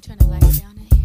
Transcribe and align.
turn 0.00 0.16
the 0.18 0.28
lights 0.28 0.60
down 0.60 0.76
in? 0.92 0.97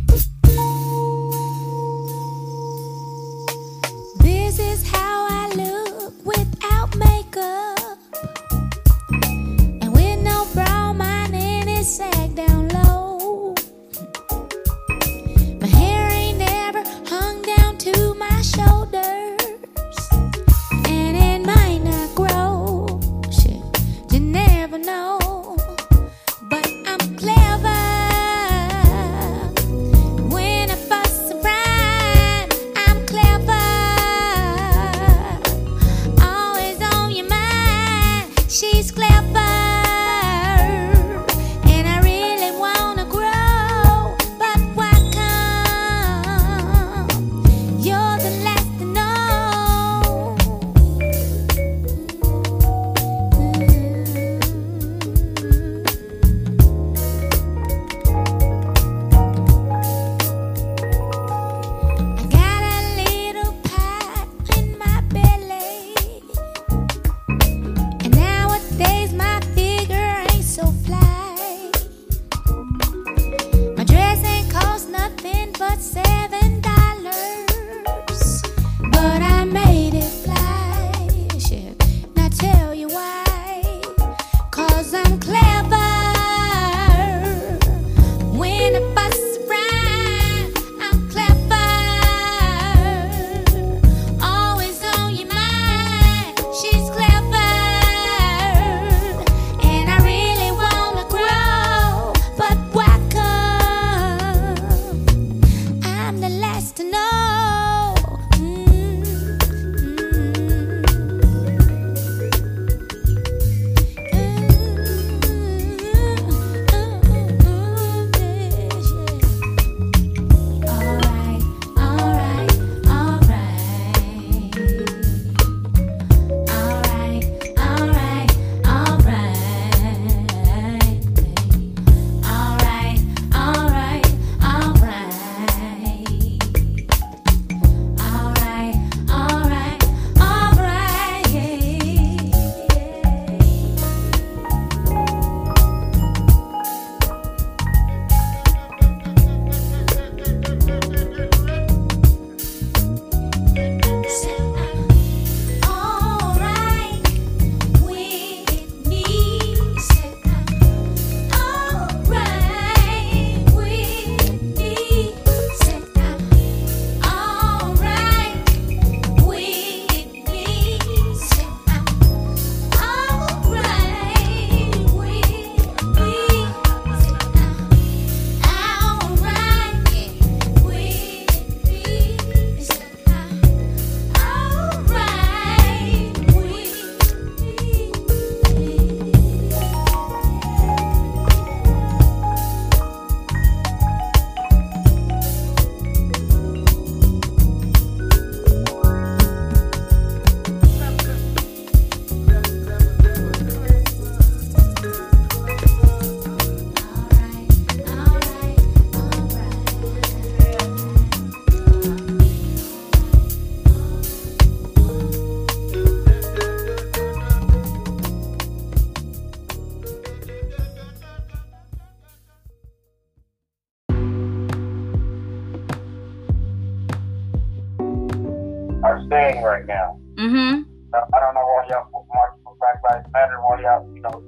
Now. 229.74 230.00
Mm-hmm. 230.16 230.70
Now, 230.94 231.04
I 231.14 231.20
don't 231.20 231.34
know 231.34 231.42
why 231.42 231.66
y'all 231.70 232.06
march 232.14 232.34
for 232.44 232.56
Black 232.62 232.78
Lives 232.86 233.10
Matter, 233.12 233.42
why 233.42 233.62
y'all, 233.62 233.82
you 233.94 234.02
know, 234.02 234.22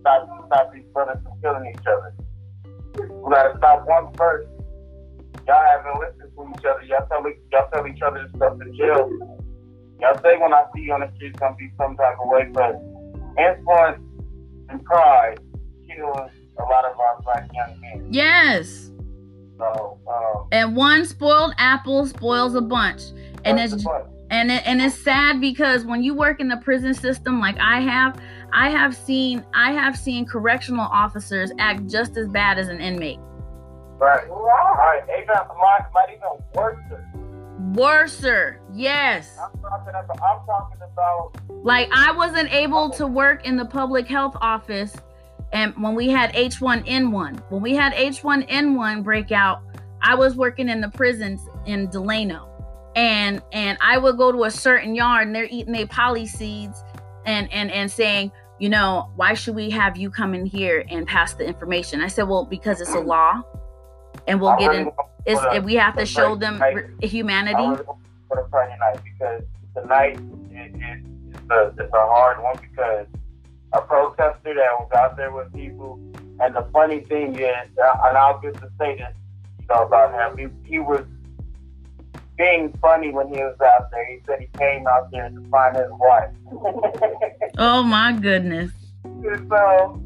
stop, 0.00 0.26
stop 0.46 0.74
these 0.74 0.84
brothers 0.92 1.18
from 1.22 1.40
killing 1.40 1.70
each 1.70 1.86
other. 1.86 2.14
We 2.98 3.30
gotta 3.30 3.54
stop 3.58 3.86
one 3.86 4.12
first. 4.14 4.48
Y'all 5.46 5.62
haven't 5.62 6.00
listened 6.00 6.32
to 6.34 6.42
each 6.58 6.64
other. 6.66 6.82
Y'all 6.82 7.06
tell, 7.08 7.22
y'all 7.52 7.70
tell 7.72 7.86
each 7.86 8.02
other 8.02 8.22
this 8.22 8.32
stuff 8.34 8.58
in 8.60 8.74
jail. 8.76 9.08
Y'all 10.00 10.20
say 10.22 10.36
when 10.38 10.52
I 10.52 10.64
see 10.74 10.82
you 10.82 10.92
on 10.92 11.00
the 11.00 11.10
street, 11.16 11.30
it's 11.30 11.38
gonna 11.38 11.54
be 11.56 11.70
some 11.78 11.96
type 11.96 12.16
of 12.20 12.28
way, 12.28 12.50
but 12.52 12.74
influence 13.38 14.02
and 14.68 14.84
pride 14.84 15.38
kills 15.86 16.30
a 16.58 16.62
lot 16.62 16.84
of 16.84 16.98
our 16.98 17.22
black 17.22 17.48
young 17.54 17.80
men. 17.80 18.08
Yes. 18.12 18.90
So, 19.58 19.98
um, 20.08 20.48
And 20.52 20.76
one 20.76 21.04
spoiled 21.04 21.52
apple 21.58 22.06
spoils 22.06 22.54
a 22.54 22.60
bunch. 22.60 23.02
And 23.44 23.58
that's 23.58 23.72
it's 23.72 23.82
the 23.82 23.88
point. 23.88 24.04
And 24.38 24.52
it, 24.52 24.62
and 24.66 24.80
it's 24.80 24.94
sad 24.94 25.40
because 25.40 25.84
when 25.84 26.02
you 26.02 26.14
work 26.14 26.38
in 26.40 26.46
the 26.46 26.58
prison 26.58 26.94
system 26.94 27.40
like 27.40 27.58
I 27.58 27.80
have, 27.80 28.20
I 28.52 28.70
have 28.70 28.96
seen 28.96 29.44
I 29.52 29.72
have 29.72 29.96
seen 29.96 30.26
correctional 30.26 30.86
officers 30.86 31.50
act 31.58 31.86
just 31.88 32.16
as 32.16 32.28
bad 32.28 32.56
as 32.58 32.68
an 32.68 32.80
inmate. 32.80 33.18
Right. 33.98 34.28
Right. 34.30 35.02
Even 35.20 35.34
might, 35.34 35.86
might 35.92 36.08
even 36.10 36.44
worse. 36.54 36.78
Worser, 37.74 38.60
yes. 38.72 39.36
I'm 39.42 39.60
talking 39.60 39.88
about. 39.88 40.22
I'm 40.22 40.46
talking 40.46 40.78
about. 40.92 41.32
Like 41.64 41.88
I 41.92 42.12
wasn't 42.12 42.52
able 42.52 42.90
to 42.90 43.06
work 43.08 43.44
in 43.44 43.56
the 43.56 43.64
public 43.64 44.06
health 44.06 44.36
office 44.40 44.94
and 45.52 45.74
when 45.82 45.96
we 45.96 46.08
had 46.08 46.32
H1N1. 46.34 47.42
When 47.50 47.60
we 47.60 47.74
had 47.74 47.92
H1N1 47.94 49.02
breakout, 49.02 49.62
I 50.00 50.14
was 50.14 50.36
working 50.36 50.68
in 50.68 50.80
the 50.80 50.90
prisons 50.90 51.40
in 51.66 51.88
Delano. 51.90 52.48
And 52.96 53.42
and 53.52 53.78
I 53.80 53.98
would 53.98 54.16
go 54.16 54.32
to 54.32 54.44
a 54.44 54.50
certain 54.50 54.94
yard 54.94 55.26
and 55.26 55.34
they're 55.36 55.48
eating 55.50 55.72
their 55.72 55.86
poly 55.86 56.26
seeds 56.26 56.82
and 57.26 57.52
and 57.52 57.70
and 57.70 57.90
saying, 57.90 58.32
you 58.58 58.68
know, 58.68 59.10
why 59.16 59.34
should 59.34 59.54
we 59.54 59.70
have 59.70 59.96
you 59.96 60.10
come 60.10 60.34
in 60.34 60.46
here 60.46 60.84
and 60.90 61.06
pass 61.06 61.34
the 61.34 61.46
information? 61.46 62.00
I 62.00 62.08
said, 62.08 62.24
well, 62.28 62.44
because 62.44 62.80
it's 62.80 62.94
a 62.94 63.00
law. 63.00 63.42
and 64.26 64.40
we'll 64.40 64.50
I 64.50 64.58
get 64.58 64.68
really 64.70 64.80
in. 64.82 64.90
It's 65.26 65.40
put 65.40 65.56
a- 65.56 65.60
we 65.60 65.74
have 65.74 65.96
to 65.96 66.06
show 66.06 66.34
them 66.34 66.58
night- 66.58 66.74
re- 66.74 66.84
I 67.02 67.06
humanity. 67.06 67.54
really 67.62 67.68
want 67.84 68.00
to 68.02 68.28
put 68.28 68.38
a 68.38 68.48
Friday 68.50 68.76
night 68.80 68.98
because 69.04 69.42
tonight 69.76 70.18
it, 70.50 70.74
it, 70.74 71.04
it's, 71.30 71.50
a, 71.50 71.72
it's 71.78 71.92
a 71.94 72.06
hard 72.06 72.42
one 72.42 72.56
because 72.60 73.06
a 73.74 73.80
protester 73.82 74.54
that 74.54 74.70
was 74.80 74.90
out 74.96 75.16
there 75.16 75.30
with 75.30 75.52
people, 75.52 76.00
and 76.40 76.54
the 76.56 76.66
funny 76.72 77.00
thing 77.00 77.34
is, 77.38 77.68
and 77.76 78.16
I'll 78.16 78.40
get 78.40 78.54
to 78.54 78.70
say 78.78 78.96
this, 78.96 79.14
you 79.60 79.66
know, 79.68 79.84
about 79.84 80.14
him. 80.38 80.50
He, 80.64 80.70
he 80.72 80.78
was 80.78 81.04
being 82.38 82.72
funny 82.80 83.10
when 83.10 83.28
he 83.28 83.40
was 83.40 83.56
out 83.60 83.90
there. 83.90 84.06
He 84.06 84.20
said 84.24 84.40
he 84.40 84.46
came 84.58 84.86
out 84.86 85.10
there 85.10 85.28
to 85.28 85.48
find 85.50 85.76
his 85.76 85.90
wife. 85.90 86.30
Oh 87.60 87.82
my 87.82 88.12
goodness. 88.12 88.70
And 89.02 89.48
so 89.50 90.00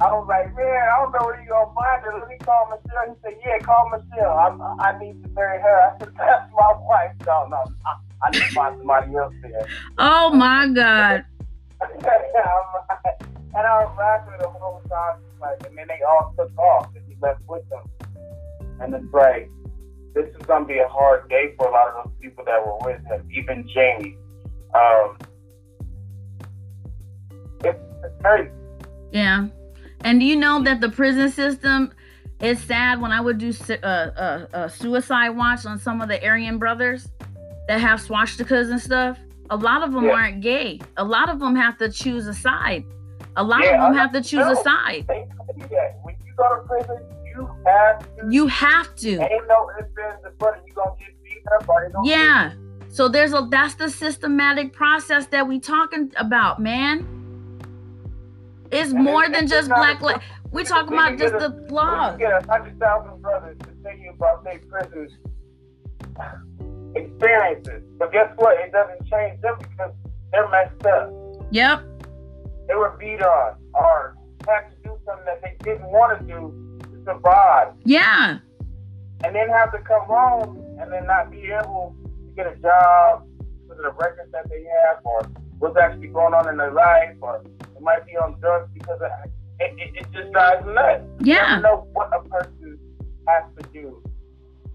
I 0.00 0.12
was 0.12 0.26
like, 0.26 0.56
man, 0.56 0.64
I 0.64 1.02
don't 1.02 1.12
know 1.12 1.26
where 1.26 1.38
you 1.38 1.48
gonna 1.50 1.74
find 1.74 2.02
her. 2.02 2.18
Let 2.18 2.28
me 2.28 2.36
call 2.38 2.66
Michelle. 2.70 3.14
He 3.14 3.20
said, 3.22 3.38
yeah, 3.44 3.58
call 3.58 3.90
Michelle. 3.90 4.38
I'm, 4.38 4.62
I 4.80 4.98
need 4.98 5.22
to 5.22 5.28
marry 5.30 5.60
her. 5.60 5.92
I 5.94 5.98
said, 5.98 6.14
that's 6.16 6.50
my 6.50 6.72
wife. 6.88 7.12
No, 7.26 7.46
no, 7.50 7.62
I, 7.84 8.26
I 8.26 8.30
need 8.30 8.38
to 8.38 8.54
find 8.54 8.78
somebody 8.78 9.14
else 9.16 9.34
there. 9.42 9.68
Oh 9.98 10.30
my 10.30 10.66
God. 10.68 11.26
and 11.82 12.06
I 13.66 13.84
was 13.84 13.94
laughing 13.98 14.34
the 14.40 14.48
whole 14.48 14.80
time. 14.88 15.20
Like, 15.42 15.66
and 15.66 15.76
then 15.76 15.86
they 15.88 16.00
all 16.06 16.34
took 16.38 16.56
off, 16.58 16.88
and 16.96 17.04
he 17.06 17.16
left 17.20 17.42
with 17.46 17.68
them. 17.68 17.84
And 18.80 18.94
it's 18.94 19.12
like, 19.12 19.50
this 20.14 20.26
is 20.34 20.46
gonna 20.46 20.64
be 20.64 20.78
a 20.78 20.88
hard 20.88 21.28
day 21.28 21.54
for 21.56 21.66
a 21.66 21.70
lot 21.72 21.88
of 21.88 22.04
those 22.04 22.12
people 22.20 22.44
that 22.44 22.64
were 22.64 22.78
with 22.84 23.04
him, 23.06 23.28
even 23.32 23.68
Jamie. 23.68 24.16
Um, 24.74 25.18
it's, 27.64 27.78
it's 28.04 28.22
crazy. 28.22 28.50
Yeah. 29.12 29.48
And 30.04 30.20
do 30.20 30.26
you 30.26 30.36
know 30.36 30.62
that 30.62 30.80
the 30.80 30.88
prison 30.88 31.30
system 31.30 31.92
is 32.40 32.62
sad 32.62 33.00
when 33.00 33.10
I 33.10 33.20
would 33.20 33.38
do 33.38 33.52
a 33.68 33.86
uh, 33.86 33.88
uh, 33.88 34.56
uh, 34.56 34.68
suicide 34.68 35.30
watch 35.30 35.64
on 35.64 35.78
some 35.78 36.00
of 36.00 36.08
the 36.08 36.22
Aryan 36.24 36.58
brothers 36.58 37.08
that 37.68 37.80
have 37.80 38.00
swastikas 38.00 38.70
and 38.70 38.80
stuff? 38.80 39.18
A 39.50 39.56
lot 39.56 39.82
of 39.82 39.92
them 39.92 40.04
Yeah. 40.04 40.12
aren't 40.12 40.40
gay. 40.40 40.80
A 40.96 41.04
lot 41.04 41.28
of 41.28 41.38
them 41.38 41.54
have 41.56 41.78
to 41.78 41.90
choose 41.90 42.26
a 42.26 42.34
side. 42.34 42.84
A 43.36 43.42
lot 43.42 43.64
Yeah, 43.64 43.76
of 43.76 43.80
them 43.80 43.94
have 43.94 44.12
to 44.12 44.20
choose 44.20 44.46
a 44.46 44.56
side. 44.56 45.06
They 45.08 45.26
tell 45.36 45.46
you 45.56 45.66
that 45.68 45.98
when 46.02 46.16
you 46.24 46.32
go 46.36 46.56
to 46.56 46.62
prison, 46.68 46.98
you 47.34 47.48
have 47.66 47.98
to. 48.16 48.26
You 48.30 48.46
have 48.46 48.94
to. 48.96 49.10
Ain't 49.10 49.46
no 49.48 49.70
ifs, 49.80 49.88
ands, 50.02 50.24
or 50.24 50.30
buts. 50.38 50.60
You 50.66 50.72
gonna 50.74 50.90
get 50.98 51.22
beat 51.22 51.42
up 51.60 51.68
or 51.68 51.90
Yeah. 52.04 52.52
So 52.88 53.08
there's 53.08 53.32
a 53.32 53.46
that's 53.50 53.74
the 53.74 53.88
systematic 53.90 54.72
process 54.72 55.26
that 55.26 55.46
we 55.48 55.58
talking 55.58 56.12
about, 56.16 56.60
man. 56.60 57.06
It's 58.70 58.92
And 58.92 59.04
more 59.04 59.24
it's- 59.24 59.34
than 59.36 59.44
it's 59.44 59.52
just 59.52 59.68
black. 59.68 60.00
Li- 60.00 60.14
we 60.52 60.62
talking 60.64 60.92
about 60.92 61.18
just 61.18 61.34
a- 61.34 61.38
the 61.38 61.48
you 62.12 62.18
get 62.18 62.32
a 62.32 62.46
hundred 62.50 62.78
thousand 62.78 63.20
brothers 63.20 63.56
to 63.58 63.66
tell 63.82 63.96
you 63.96 64.10
about 64.10 64.44
their 64.44 64.58
prison 64.60 65.08
experiences, 66.94 67.82
but 67.98 68.12
guess 68.12 68.30
what? 68.36 68.58
It 68.60 68.72
doesn't 68.72 69.04
change 69.06 69.40
them 69.40 69.56
because 69.58 69.92
they're 70.32 70.48
messed 70.48 70.86
up. 70.86 71.10
Yep. 71.50 71.82
They 72.68 72.74
were 72.74 72.96
beat 72.98 73.20
on 73.22 73.56
or 73.74 74.14
had 74.46 74.70
to 74.70 74.76
do 74.84 74.96
something 75.04 75.24
that 75.26 75.42
they 75.42 75.56
didn't 75.64 75.86
want 75.90 76.18
to 76.20 76.24
do 76.26 76.73
survive. 77.04 77.68
Yeah. 77.84 78.38
and 79.24 79.34
then 79.34 79.48
have 79.48 79.72
to 79.72 79.78
come 79.78 80.02
home 80.06 80.58
and 80.80 80.92
then 80.92 81.06
not 81.06 81.30
be 81.30 81.42
able 81.50 81.94
to 82.04 82.32
get 82.36 82.46
a 82.46 82.56
job 82.56 83.26
because 83.62 83.78
of 83.78 83.84
the 83.84 83.92
records 83.92 84.30
that 84.32 84.48
they 84.50 84.64
have 84.64 84.98
or 85.04 85.22
what's 85.58 85.76
actually 85.78 86.08
going 86.08 86.34
on 86.34 86.48
in 86.48 86.56
their 86.56 86.72
life 86.72 87.14
or 87.20 87.36
it 87.76 87.80
might 87.82 88.04
be 88.06 88.16
on 88.16 88.38
drugs 88.40 88.68
because 88.74 89.00
of, 89.00 89.10
it, 89.60 89.72
it, 89.78 89.96
it 89.96 90.06
just 90.12 90.30
drives 90.32 90.66
nuts. 90.66 91.04
You 91.20 91.32
Yeah. 91.34 91.48
never 91.56 91.62
know 91.62 91.88
what 91.92 92.10
a 92.14 92.20
person 92.28 92.78
has 93.28 93.44
to 93.58 93.68
do 93.72 94.02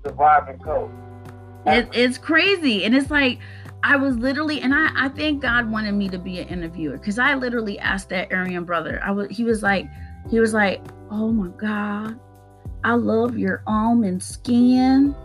to 0.03 0.09
survive 0.09 0.47
and 0.47 0.63
cope. 0.63 0.89
It, 1.65 1.89
it's 1.93 2.17
crazy. 2.17 2.85
And 2.85 2.95
it's 2.95 3.11
like, 3.11 3.39
I 3.83 3.95
was 3.97 4.15
literally, 4.17 4.61
and 4.61 4.73
I, 4.73 4.89
I 4.95 5.09
think 5.09 5.41
God 5.41 5.69
wanted 5.71 5.91
me 5.93 6.09
to 6.09 6.17
be 6.17 6.39
an 6.39 6.47
interviewer 6.47 6.97
because 6.97 7.19
I 7.19 7.35
literally 7.35 7.77
asked 7.79 8.09
that 8.09 8.31
Aryan 8.33 8.63
brother. 8.63 8.99
I 9.03 9.11
was, 9.11 9.27
he 9.29 9.43
was 9.43 9.61
like, 9.61 9.85
he 10.29 10.39
was 10.39 10.53
like, 10.53 10.81
oh 11.11 11.31
my 11.31 11.49
God, 11.57 12.19
I 12.83 12.93
love 12.93 13.37
your 13.37 13.63
almond 13.67 14.23
skin. 14.23 15.15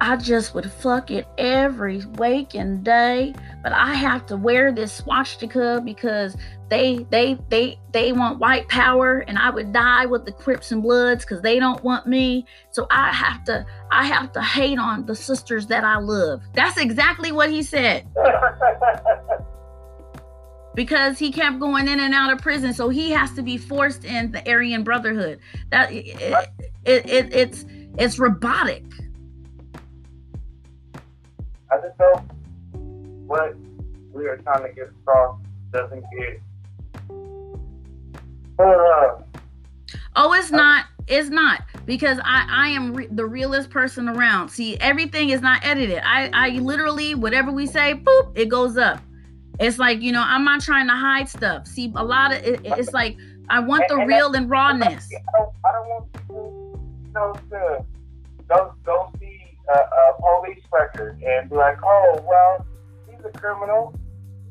I 0.00 0.16
just 0.16 0.54
would 0.54 0.70
fuck 0.70 1.10
it 1.10 1.26
every 1.38 2.04
waking 2.14 2.84
day, 2.84 3.34
but 3.64 3.72
I 3.72 3.94
have 3.94 4.26
to 4.26 4.36
wear 4.36 4.70
this 4.70 4.92
swastika 4.92 5.82
because 5.84 6.36
they 6.68 7.04
they 7.10 7.36
they 7.48 7.80
they 7.90 8.12
want 8.12 8.38
white 8.38 8.68
power, 8.68 9.24
and 9.26 9.38
I 9.38 9.50
would 9.50 9.72
die 9.72 10.06
with 10.06 10.24
the 10.24 10.30
Crips 10.30 10.70
and 10.70 10.82
Bloods 10.82 11.24
because 11.24 11.42
they 11.42 11.58
don't 11.58 11.82
want 11.82 12.06
me. 12.06 12.46
So 12.70 12.86
I 12.92 13.12
have 13.12 13.42
to 13.44 13.66
I 13.90 14.04
have 14.04 14.30
to 14.32 14.42
hate 14.42 14.78
on 14.78 15.04
the 15.06 15.16
sisters 15.16 15.66
that 15.66 15.82
I 15.82 15.98
love. 15.98 16.42
That's 16.54 16.78
exactly 16.78 17.32
what 17.32 17.50
he 17.50 17.64
said 17.64 18.06
because 20.78 21.18
he 21.18 21.32
kept 21.32 21.58
going 21.58 21.88
in 21.88 21.98
and 21.98 22.14
out 22.14 22.32
of 22.32 22.40
prison, 22.40 22.72
so 22.72 22.88
he 22.88 23.10
has 23.10 23.32
to 23.32 23.42
be 23.42 23.58
forced 23.58 24.04
in 24.04 24.30
the 24.30 24.48
Aryan 24.48 24.84
Brotherhood. 24.84 25.40
That 25.72 25.90
it, 25.90 26.06
it, 26.84 27.04
it 27.04 27.34
it's 27.34 27.66
it's 27.98 28.16
robotic. 28.20 28.84
I 31.72 31.78
just 31.78 31.96
hope 32.00 32.22
what 33.26 33.56
we 34.12 34.28
are 34.28 34.36
trying 34.36 34.68
to 34.68 34.72
get 34.72 34.90
across 35.02 35.40
doesn't 35.72 36.04
get. 36.16 36.40
Oh, 40.14 40.32
it's 40.32 40.52
not. 40.52 40.84
It's 41.08 41.28
not 41.28 41.62
because 41.86 42.20
I 42.22 42.46
I 42.48 42.68
am 42.68 42.94
re- 42.94 43.08
the 43.10 43.26
realest 43.26 43.70
person 43.70 44.08
around. 44.08 44.50
See, 44.50 44.78
everything 44.78 45.30
is 45.30 45.40
not 45.40 45.66
edited. 45.66 46.02
I 46.04 46.30
I 46.32 46.50
literally 46.60 47.16
whatever 47.16 47.50
we 47.50 47.66
say, 47.66 47.94
boop, 47.94 48.38
it 48.38 48.48
goes 48.48 48.76
up. 48.76 49.00
It's 49.58 49.78
like 49.78 50.00
you 50.00 50.12
know 50.12 50.22
I'm 50.24 50.44
not 50.44 50.60
trying 50.60 50.86
to 50.88 50.94
hide 50.94 51.28
stuff. 51.28 51.66
See, 51.66 51.92
a 51.96 52.04
lot 52.04 52.32
of 52.32 52.42
it, 52.44 52.60
it's 52.64 52.92
like 52.92 53.16
I 53.48 53.60
want 53.60 53.84
the 53.88 53.94
And- 53.94 54.02
and 54.02 54.10
real 54.10 54.32
and 54.34 54.48
rawness. 54.50 55.08
I 55.12 55.38
don't, 55.38 55.54
I 55.64 55.72
don't 55.72 55.88
want 55.88 56.12
people, 56.12 56.80
you 57.06 57.12
know, 57.12 57.32
to 57.50 57.84
go 58.48 58.74
go 58.84 59.10
see 59.18 59.40
a, 59.68 59.78
a 59.78 60.14
police 60.20 60.62
record 60.72 61.20
and 61.22 61.50
be 61.50 61.56
like, 61.56 61.78
oh, 61.84 62.24
well, 62.28 62.66
he's 63.10 63.24
a 63.24 63.30
criminal. 63.38 63.98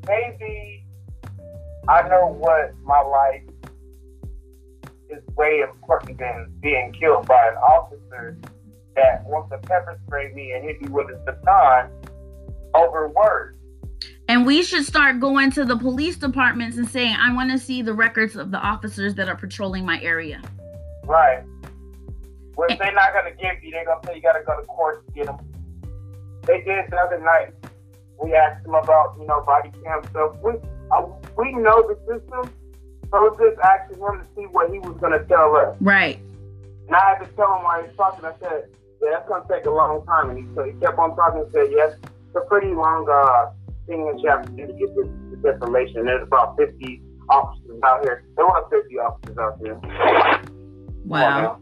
Maybe 0.08 0.84
I 1.88 2.08
know 2.08 2.28
what 2.28 2.74
my 2.84 3.02
life 3.02 3.44
is 5.10 5.24
way 5.36 5.62
important 5.62 6.18
than 6.20 6.52
being 6.60 6.92
killed 7.00 7.28
by 7.28 7.48
an 7.48 7.56
officer 7.56 8.38
that 8.96 9.24
wants 9.26 9.50
to 9.52 9.58
pepper 9.60 9.98
spray 10.06 10.34
me 10.34 10.52
and 10.52 10.64
hit 10.64 10.82
me 10.82 10.90
with 10.90 11.08
a 11.10 11.18
baton 11.26 11.90
over 12.74 13.08
words. 13.10 13.57
And 14.30 14.46
we 14.46 14.62
should 14.62 14.86
start 14.86 15.20
going 15.20 15.52
to 15.52 15.64
the 15.64 15.78
police 15.78 16.18
departments 16.18 16.78
and 16.78 16.88
saying, 16.88 17.16
I 17.18 17.34
want 17.34 17.52
to 17.52 17.58
see 17.58 17.82
the 17.82 17.94
records 17.94 18.36
of 18.36 18.52
the 18.52 18.58
officers 18.58 19.16
that 19.16 19.30
are 19.30 19.38
patrolling 19.38 19.86
my 19.86 20.02
area. 20.02 20.42
Right. 21.06 21.44
Well, 22.58 22.68
if 22.70 22.80
they're 22.80 22.92
not 22.92 23.14
gonna 23.14 23.32
give 23.32 23.64
you, 23.64 23.72
they're 23.72 23.86
gonna 23.86 24.02
say 24.06 24.16
you 24.16 24.22
gotta 24.22 24.44
go 24.46 24.60
to 24.60 24.66
court 24.66 25.06
to 25.06 25.14
get 25.14 25.28
them. 25.28 25.38
They 26.44 26.62
did 26.62 26.90
the 26.90 26.98
other 26.98 27.20
night. 27.20 27.54
We 28.22 28.34
asked 28.34 28.64
them 28.64 28.74
about, 28.74 29.16
you 29.20 29.28
know, 29.28 29.42
body 29.42 29.72
cam 29.84 30.04
stuff. 30.10 30.36
We 30.44 30.54
uh, 30.92 31.06
we 31.38 31.54
know 31.54 31.88
the 31.88 31.96
system, 32.08 32.52
so 33.12 33.22
we're 33.22 33.50
just 33.50 33.62
asking 33.62 33.98
him 34.00 34.20
to 34.20 34.26
see 34.36 34.48
what 34.48 34.72
he 34.72 34.80
was 34.80 34.98
gonna 35.00 35.24
tell 35.26 35.56
us. 35.56 35.78
Right. 35.80 36.20
And 36.88 36.96
I 36.96 37.16
had 37.16 37.26
to 37.26 37.32
tell 37.36 37.56
him 37.56 37.64
while 37.64 37.82
he 37.82 37.88
was 37.88 37.96
talking. 37.96 38.26
I 38.26 38.34
said, 38.40 38.70
"Yeah, 39.02 39.10
that's 39.12 39.30
gonna 39.30 39.46
take 39.48 39.66
a 39.66 39.72
long 39.72 40.04
time." 40.08 40.32
And 40.32 40.40
he, 40.40 40.56
so 40.56 40.64
he 40.64 40.72
kept 40.74 40.98
on 40.98 41.16
talking 41.16 41.42
and 41.42 41.52
said, 41.52 41.68
"Yes, 41.72 41.94
it's 42.02 42.36
a 42.36 42.42
pretty 42.42 42.74
long 42.74 43.08
uh, 43.08 43.52
thing 43.88 44.06
that 44.06 44.20
you 44.20 44.30
have 44.30 44.46
to 44.46 44.52
get 44.52 44.68
this, 44.68 45.08
this 45.44 45.54
information." 45.54 46.06
There's 46.06 46.24
about 46.24 46.58
50 46.58 47.02
officers 47.30 47.80
out 47.84 48.02
here. 48.04 48.24
There 48.36 48.46
were 48.46 48.68
50 48.70 49.00
officers 49.00 49.38
out 49.38 49.58
here. 49.62 49.80
Wow. 51.06 51.60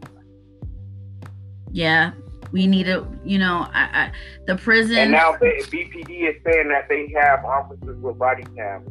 Yeah. 1.70 2.12
We 2.52 2.66
need 2.66 2.84
to, 2.84 3.06
you 3.24 3.38
know, 3.38 3.66
I, 3.72 3.82
I 3.92 4.12
the 4.46 4.56
prison. 4.56 4.96
And 4.96 5.12
now 5.12 5.36
they, 5.40 5.58
BPD 5.58 6.28
is 6.28 6.36
saying 6.44 6.68
that 6.68 6.88
they 6.88 7.12
have 7.20 7.44
officers 7.44 8.00
with 8.00 8.18
body 8.18 8.44
cams. 8.56 8.88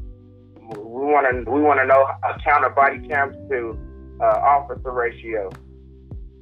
We 0.58 0.78
want 0.78 1.46
to 1.46 1.50
we 1.52 1.62
want 1.62 1.80
to 1.80 1.86
know 1.86 2.02
a 2.02 2.40
count 2.44 2.66
of 2.66 2.76
body 2.76 3.00
cams 3.08 3.36
to 3.50 3.80
uh, 4.22 4.26
officer 4.26 4.92
ratio. 4.92 5.52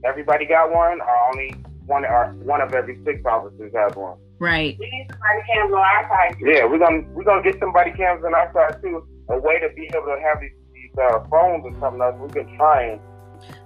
Everybody 0.05 0.45
got 0.45 0.71
one, 0.71 1.01
or 1.01 1.27
only 1.29 1.55
one 1.85 2.05
or 2.05 2.33
one 2.43 2.61
of 2.61 2.73
every 2.73 2.99
six 3.05 3.21
officers 3.25 3.71
has 3.75 3.95
one. 3.95 4.17
Right. 4.39 4.77
We 4.79 4.89
need 4.89 5.07
some 5.09 5.19
body 5.19 5.41
cams 5.51 5.73
on 5.73 5.79
our 5.79 6.09
side. 6.09 6.35
Yeah, 6.41 6.65
we're 6.65 6.79
gonna 6.79 7.03
we're 7.13 7.23
gonna 7.23 7.43
get 7.43 7.59
somebody 7.59 7.91
cams 7.91 8.23
on 8.25 8.33
our 8.33 8.51
side 8.53 8.81
too. 8.81 9.05
A 9.29 9.39
way 9.39 9.59
to 9.59 9.69
be 9.75 9.89
able 9.93 10.07
to 10.07 10.19
have 10.21 10.41
these, 10.41 10.51
these 10.73 10.91
uh, 11.01 11.23
phones 11.29 11.63
or 11.65 11.79
something 11.79 12.01
else. 12.01 12.15
We've 12.19 12.31
been 12.31 12.55
trying. 12.57 12.99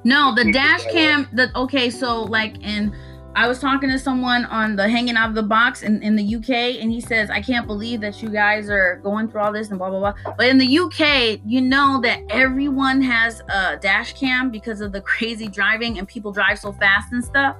No, 0.03 0.33
the 0.33 0.51
dash 0.51 0.83
cam. 0.85 1.27
The 1.33 1.49
okay, 1.57 1.89
so 1.89 2.23
like 2.23 2.61
in. 2.63 2.95
I 3.35 3.47
was 3.47 3.59
talking 3.59 3.91
to 3.91 3.99
someone 3.99 4.45
on 4.45 4.75
the 4.75 4.89
hanging 4.89 5.15
out 5.15 5.29
of 5.29 5.35
the 5.35 5.43
box 5.43 5.83
in, 5.83 6.01
in 6.01 6.15
the 6.15 6.35
UK, 6.37 6.81
and 6.81 6.91
he 6.91 6.99
says, 6.99 7.29
I 7.29 7.39
can't 7.39 7.67
believe 7.67 8.01
that 8.01 8.19
you 8.23 8.29
guys 8.29 8.67
are 8.67 8.99
going 9.03 9.29
through 9.29 9.41
all 9.41 9.53
this 9.53 9.69
and 9.69 9.77
blah, 9.77 9.91
blah, 9.91 9.99
blah. 9.99 10.33
But 10.35 10.47
in 10.47 10.57
the 10.57 10.79
UK, 10.79 11.41
you 11.45 11.61
know 11.61 12.01
that 12.01 12.21
everyone 12.31 12.99
has 13.03 13.41
a 13.41 13.77
dash 13.77 14.13
cam 14.13 14.49
because 14.49 14.81
of 14.81 14.91
the 14.91 15.01
crazy 15.13 15.47
driving 15.47 15.99
and 15.99 16.07
people 16.07 16.31
drive 16.31 16.57
so 16.57 16.71
fast 16.71 17.13
and 17.13 17.23
stuff. 17.23 17.55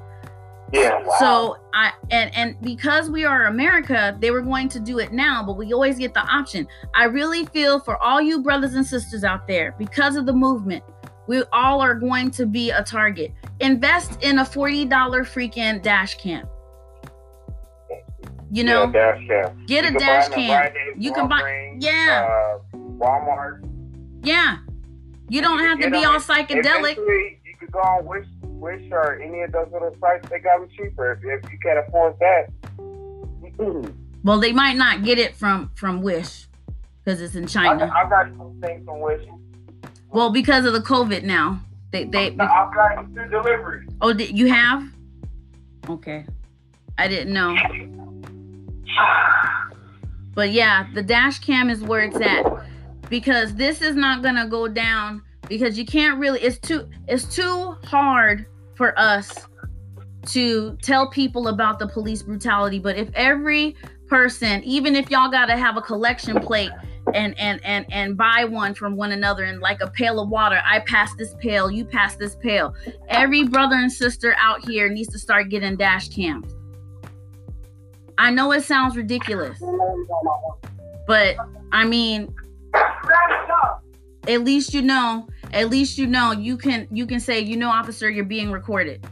Yeah. 0.73 1.01
Wow. 1.01 1.15
So 1.19 1.57
I 1.73 1.93
and 2.11 2.33
and 2.35 2.61
because 2.61 3.09
we 3.09 3.23
are 3.25 3.45
America, 3.45 4.17
they 4.19 4.31
were 4.31 4.41
going 4.41 4.67
to 4.69 4.79
do 4.79 4.99
it 4.99 5.13
now, 5.13 5.43
but 5.43 5.57
we 5.57 5.71
always 5.73 5.97
get 5.97 6.13
the 6.13 6.21
option. 6.21 6.67
I 6.93 7.05
really 7.05 7.45
feel 7.47 7.79
for 7.79 7.97
all 8.03 8.21
you 8.21 8.41
brothers 8.41 8.73
and 8.73 8.85
sisters 8.85 9.23
out 9.23 9.47
there, 9.47 9.75
because 9.77 10.15
of 10.15 10.25
the 10.25 10.33
movement, 10.33 10.83
we 11.27 11.43
all 11.53 11.81
are 11.81 11.95
going 11.95 12.31
to 12.31 12.45
be 12.45 12.71
a 12.71 12.83
target. 12.83 13.33
Invest 13.59 14.21
in 14.23 14.39
a 14.39 14.43
$40 14.43 14.89
freaking 14.89 15.81
dash 15.81 16.15
cam. 16.15 16.47
You 18.49 18.63
know, 18.63 18.85
yeah, 18.85 18.91
dash 18.91 19.27
cam. 19.27 19.65
get 19.67 19.83
You 19.83 19.95
a 19.95 19.99
dash 19.99 20.29
cam. 20.29 20.73
You 20.97 21.13
can 21.13 21.27
buy- 21.27 21.75
yeah. 21.79 22.27
Uh, 22.29 22.77
Walmart. 22.97 23.69
Yeah. 24.23 24.57
You 25.29 25.41
don't 25.41 25.59
have 25.59 25.79
to 25.79 25.89
be 25.89 26.01
know, 26.01 26.13
all 26.13 26.19
psychedelic. 26.19 26.95
You 26.95 27.55
could 27.59 27.71
go 27.71 27.79
on 27.79 28.05
Wish, 28.05 28.25
Wish 28.59 28.89
or 28.91 29.19
any 29.19 29.41
of 29.41 29.51
those 29.51 29.67
little 29.71 29.95
sites. 29.99 30.27
They 30.29 30.39
got 30.39 30.59
them 30.59 30.69
cheaper 30.69 31.13
if, 31.13 31.43
if 31.45 31.51
you 31.51 31.59
can't 31.59 31.79
afford 31.87 32.15
that. 32.19 33.93
Well, 34.23 34.41
they 34.41 34.51
might 34.51 34.75
not 34.75 35.05
get 35.05 35.19
it 35.19 35.35
from 35.37 35.71
from 35.75 36.01
Wish 36.01 36.47
because 37.01 37.21
it's 37.21 37.35
in 37.35 37.47
China. 37.47 37.89
I 37.95 38.09
got 38.09 38.25
some 38.37 38.59
things 38.59 38.83
from 38.83 38.99
Wish. 38.99 39.25
Well, 40.09 40.31
because 40.31 40.65
of 40.65 40.73
the 40.73 40.81
COVID 40.81 41.23
now. 41.23 41.61
They 41.91 42.03
they 42.03 42.31
No, 42.31 42.43
I 42.43 42.69
got 42.75 43.05
it 43.05 43.13
through 43.13 43.29
delivery. 43.29 43.87
Oh, 44.01 44.11
did 44.11 44.37
you 44.37 44.47
have? 44.47 44.83
Okay. 45.87 46.25
I 46.97 47.07
didn't 47.07 47.33
know. 47.33 47.55
But 50.35 50.51
yeah, 50.51 50.87
the 50.93 51.01
dash 51.01 51.39
cam 51.39 51.69
is 51.69 51.81
where 51.81 52.01
it's 52.01 52.19
at 52.19 52.45
because 53.09 53.55
this 53.55 53.81
is 53.81 53.95
not 53.95 54.21
going 54.21 54.35
to 54.35 54.47
go 54.47 54.67
down 54.67 55.23
because 55.47 55.77
you 55.77 55.85
can't 55.85 56.19
really 56.19 56.39
it's 56.41 56.59
too 56.59 56.87
it's 57.07 57.23
too 57.23 57.75
hard 57.83 58.45
for 58.75 58.97
us 58.99 59.47
to 60.27 60.77
tell 60.81 61.09
people 61.09 61.47
about 61.47 61.79
the 61.79 61.87
police 61.87 62.21
brutality, 62.21 62.79
but 62.79 62.97
if 62.97 63.09
every 63.13 63.75
person, 64.07 64.63
even 64.63 64.95
if 64.95 65.09
y'all 65.09 65.31
got 65.31 65.47
to 65.47 65.57
have 65.57 65.77
a 65.77 65.81
collection 65.81 66.39
plate 66.39 66.71
and 67.13 67.37
and 67.39 67.63
and 67.63 67.85
and 67.89 68.17
buy 68.17 68.43
one 68.43 68.73
from 68.73 68.97
one 68.97 69.13
another 69.13 69.45
and 69.45 69.61
like 69.61 69.81
a 69.81 69.87
pail 69.87 70.19
of 70.19 70.29
water, 70.29 70.61
I 70.65 70.79
pass 70.81 71.15
this 71.15 71.33
pail, 71.39 71.71
you 71.71 71.85
pass 71.85 72.15
this 72.15 72.35
pail. 72.35 72.75
Every 73.07 73.43
brother 73.43 73.75
and 73.75 73.91
sister 73.91 74.35
out 74.39 74.67
here 74.67 74.89
needs 74.89 75.09
to 75.09 75.19
start 75.19 75.49
getting 75.49 75.77
dash 75.77 76.09
cams. 76.09 76.53
I 78.17 78.31
know 78.31 78.51
it 78.51 78.63
sounds 78.63 78.97
ridiculous, 78.97 79.61
but 81.07 81.37
I 81.71 81.85
mean, 81.85 82.33
at 84.27 84.43
least 84.43 84.73
you 84.73 84.81
know, 84.81 85.27
at 85.53 85.69
least 85.69 85.97
you 85.97 86.07
know 86.07 86.31
you 86.31 86.57
can 86.57 86.87
you 86.91 87.05
can 87.05 87.19
say, 87.19 87.39
you 87.39 87.57
know, 87.57 87.69
officer, 87.69 88.09
you're 88.09 88.25
being 88.25 88.51
recorded. 88.51 89.05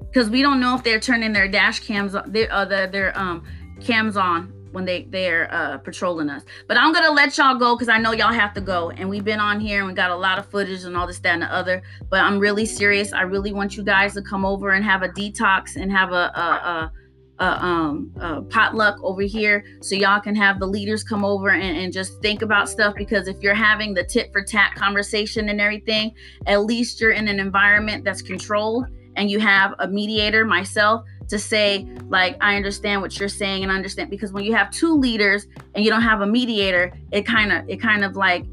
Because 0.00 0.28
we 0.28 0.42
don't 0.42 0.60
know 0.60 0.74
if 0.74 0.82
they're 0.82 0.98
turning 1.00 1.32
their 1.32 1.46
dash 1.46 1.80
cams, 1.80 2.14
on- 2.14 2.32
their 2.32 2.52
uh, 2.52 2.64
their, 2.64 3.16
um 3.18 3.44
cams 3.80 4.16
on 4.16 4.52
when 4.72 4.84
they 4.84 5.04
they're 5.04 5.52
uh, 5.52 5.78
patrolling 5.78 6.30
us. 6.30 6.44
But 6.68 6.76
I'm 6.76 6.92
gonna 6.92 7.10
let 7.10 7.36
y'all 7.38 7.56
go 7.56 7.74
because 7.76 7.88
I 7.88 7.98
know 7.98 8.12
y'all 8.12 8.32
have 8.32 8.54
to 8.54 8.60
go, 8.60 8.90
and 8.90 9.08
we've 9.08 9.24
been 9.24 9.40
on 9.40 9.60
here 9.60 9.78
and 9.78 9.88
we 9.88 9.94
got 9.94 10.10
a 10.10 10.16
lot 10.16 10.38
of 10.38 10.46
footage 10.46 10.84
and 10.84 10.96
all 10.96 11.06
this, 11.06 11.18
that, 11.20 11.34
and 11.34 11.42
the 11.42 11.52
other. 11.52 11.82
But 12.08 12.20
I'm 12.20 12.38
really 12.38 12.66
serious. 12.66 13.12
I 13.12 13.22
really 13.22 13.52
want 13.52 13.76
you 13.76 13.82
guys 13.82 14.14
to 14.14 14.22
come 14.22 14.44
over 14.44 14.70
and 14.70 14.84
have 14.84 15.02
a 15.02 15.08
detox 15.08 15.76
and 15.76 15.90
have 15.90 16.12
a 16.12 16.32
a, 16.34 16.40
a, 16.40 16.92
a 17.40 17.64
um 17.64 18.46
potluck 18.50 18.96
over 19.02 19.22
here, 19.22 19.64
so 19.80 19.94
y'all 19.94 20.20
can 20.20 20.34
have 20.34 20.60
the 20.60 20.66
leaders 20.66 21.02
come 21.02 21.24
over 21.24 21.50
and, 21.50 21.76
and 21.78 21.92
just 21.92 22.20
think 22.20 22.42
about 22.42 22.68
stuff. 22.68 22.94
Because 22.94 23.28
if 23.28 23.40
you're 23.40 23.54
having 23.54 23.94
the 23.94 24.04
tit 24.04 24.30
for 24.32 24.42
tat 24.42 24.74
conversation 24.74 25.48
and 25.48 25.60
everything, 25.60 26.12
at 26.46 26.64
least 26.64 27.00
you're 27.00 27.12
in 27.12 27.28
an 27.28 27.40
environment 27.40 28.04
that's 28.04 28.22
controlled 28.22 28.86
and 29.16 29.30
you 29.30 29.40
have 29.40 29.74
a 29.80 29.88
mediator, 29.88 30.44
myself, 30.44 31.04
to 31.28 31.38
say 31.38 31.86
like 32.08 32.36
I 32.40 32.56
understand 32.56 33.02
what 33.02 33.18
you're 33.18 33.28
saying 33.28 33.62
and 33.62 33.72
understand 33.72 34.10
because 34.10 34.32
when 34.32 34.44
you 34.44 34.54
have 34.54 34.70
two 34.70 34.94
leaders 34.94 35.46
and 35.74 35.84
you 35.84 35.90
don't 35.90 36.02
have 36.02 36.20
a 36.20 36.26
mediator, 36.26 36.92
it 37.12 37.26
kind 37.26 37.52
of 37.52 37.68
it 37.68 37.80
kind 37.80 38.04
of 38.04 38.16
like 38.16 38.44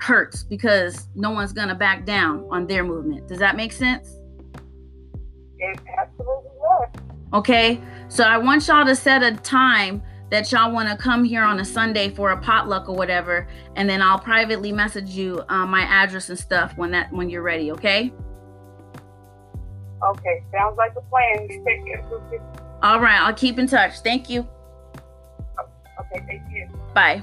hurts 0.00 0.44
because 0.44 1.08
no 1.14 1.30
one's 1.30 1.52
gonna 1.52 1.74
back 1.74 2.04
down 2.04 2.46
on 2.50 2.66
their 2.66 2.84
movement. 2.84 3.26
Does 3.26 3.38
that 3.38 3.56
make 3.56 3.72
sense? 3.72 4.14
It 5.58 5.80
absolutely 5.98 6.50
was. 6.60 6.88
Okay, 7.32 7.80
so 8.08 8.24
I 8.24 8.38
want 8.38 8.66
y'all 8.66 8.86
to 8.86 8.96
set 8.96 9.22
a 9.22 9.32
time 9.36 10.02
that 10.30 10.50
y'all 10.52 10.72
want 10.72 10.88
to 10.88 10.96
come 10.96 11.24
here 11.24 11.42
on 11.42 11.60
a 11.60 11.64
Sunday 11.64 12.10
for 12.10 12.30
a 12.30 12.36
potluck 12.40 12.88
or 12.88 12.96
whatever, 12.96 13.46
and 13.76 13.88
then 13.88 14.00
I'll 14.00 14.18
privately 14.18 14.72
message 14.72 15.10
you 15.10 15.42
uh, 15.48 15.66
my 15.66 15.82
address 15.82 16.28
and 16.30 16.38
stuff 16.38 16.76
when 16.76 16.90
that 16.92 17.12
when 17.12 17.28
you're 17.28 17.42
ready. 17.42 17.70
Okay. 17.72 18.12
Okay, 20.02 20.44
sounds 20.52 20.76
like 20.78 20.92
a 20.96 21.00
plan. 21.02 21.48
Take 21.48 21.64
care. 21.86 22.04
All 22.82 23.00
right, 23.00 23.20
I'll 23.20 23.34
keep 23.34 23.58
in 23.58 23.66
touch. 23.66 24.00
Thank 24.00 24.30
you. 24.30 24.46
Okay, 26.00 26.24
thank 26.26 26.42
you. 26.50 26.68
Bye. 26.94 27.22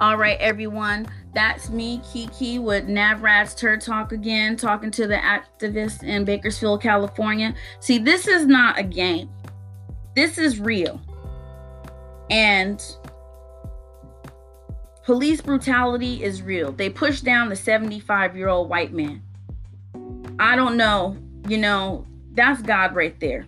All 0.00 0.16
right, 0.16 0.38
everyone. 0.40 1.06
That's 1.34 1.68
me, 1.70 2.00
Kiki, 2.10 2.58
with 2.58 2.86
Navrat's 2.86 3.54
Turd 3.54 3.80
Talk 3.80 4.12
again, 4.12 4.56
talking 4.56 4.90
to 4.92 5.06
the 5.06 5.16
activists 5.16 6.02
in 6.02 6.24
Bakersfield, 6.24 6.82
California. 6.82 7.54
See, 7.80 7.98
this 7.98 8.26
is 8.26 8.46
not 8.46 8.78
a 8.78 8.82
game. 8.82 9.28
This 10.14 10.38
is 10.38 10.58
real. 10.58 11.00
And 12.30 12.82
police 15.04 15.40
brutality 15.40 16.22
is 16.22 16.42
real. 16.42 16.72
They 16.72 16.90
push 16.90 17.20
down 17.20 17.48
the 17.48 17.56
75 17.56 18.36
year 18.36 18.48
old 18.48 18.68
white 18.68 18.92
man. 18.92 19.22
I 20.38 20.56
don't 20.56 20.76
know. 20.76 21.16
You 21.48 21.58
know, 21.58 22.06
that's 22.32 22.62
God 22.62 22.94
right 22.94 23.18
there. 23.20 23.46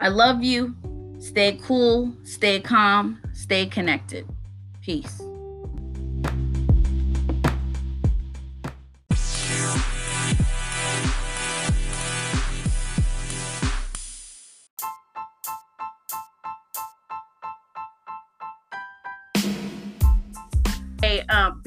I 0.00 0.08
love 0.08 0.42
you. 0.42 0.74
Stay 1.18 1.58
cool, 1.62 2.12
stay 2.22 2.60
calm, 2.60 3.20
stay 3.32 3.66
connected. 3.66 4.26
Peace. 4.80 5.20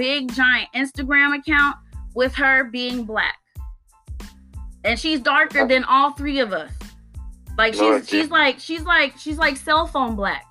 Big 0.01 0.33
giant 0.33 0.67
Instagram 0.73 1.37
account 1.37 1.77
with 2.15 2.33
her 2.33 2.63
being 2.63 3.03
black, 3.03 3.37
and 4.83 4.97
she's 4.97 5.19
darker 5.19 5.67
than 5.67 5.83
all 5.83 6.13
three 6.13 6.39
of 6.39 6.53
us. 6.53 6.71
Like 7.55 7.77
Lord 7.77 8.01
she's 8.01 8.09
she's 8.09 8.31
like 8.31 8.59
she's 8.59 8.81
like 8.81 9.13
she's 9.15 9.37
like 9.37 9.57
cell 9.57 9.85
phone 9.85 10.15
black. 10.15 10.45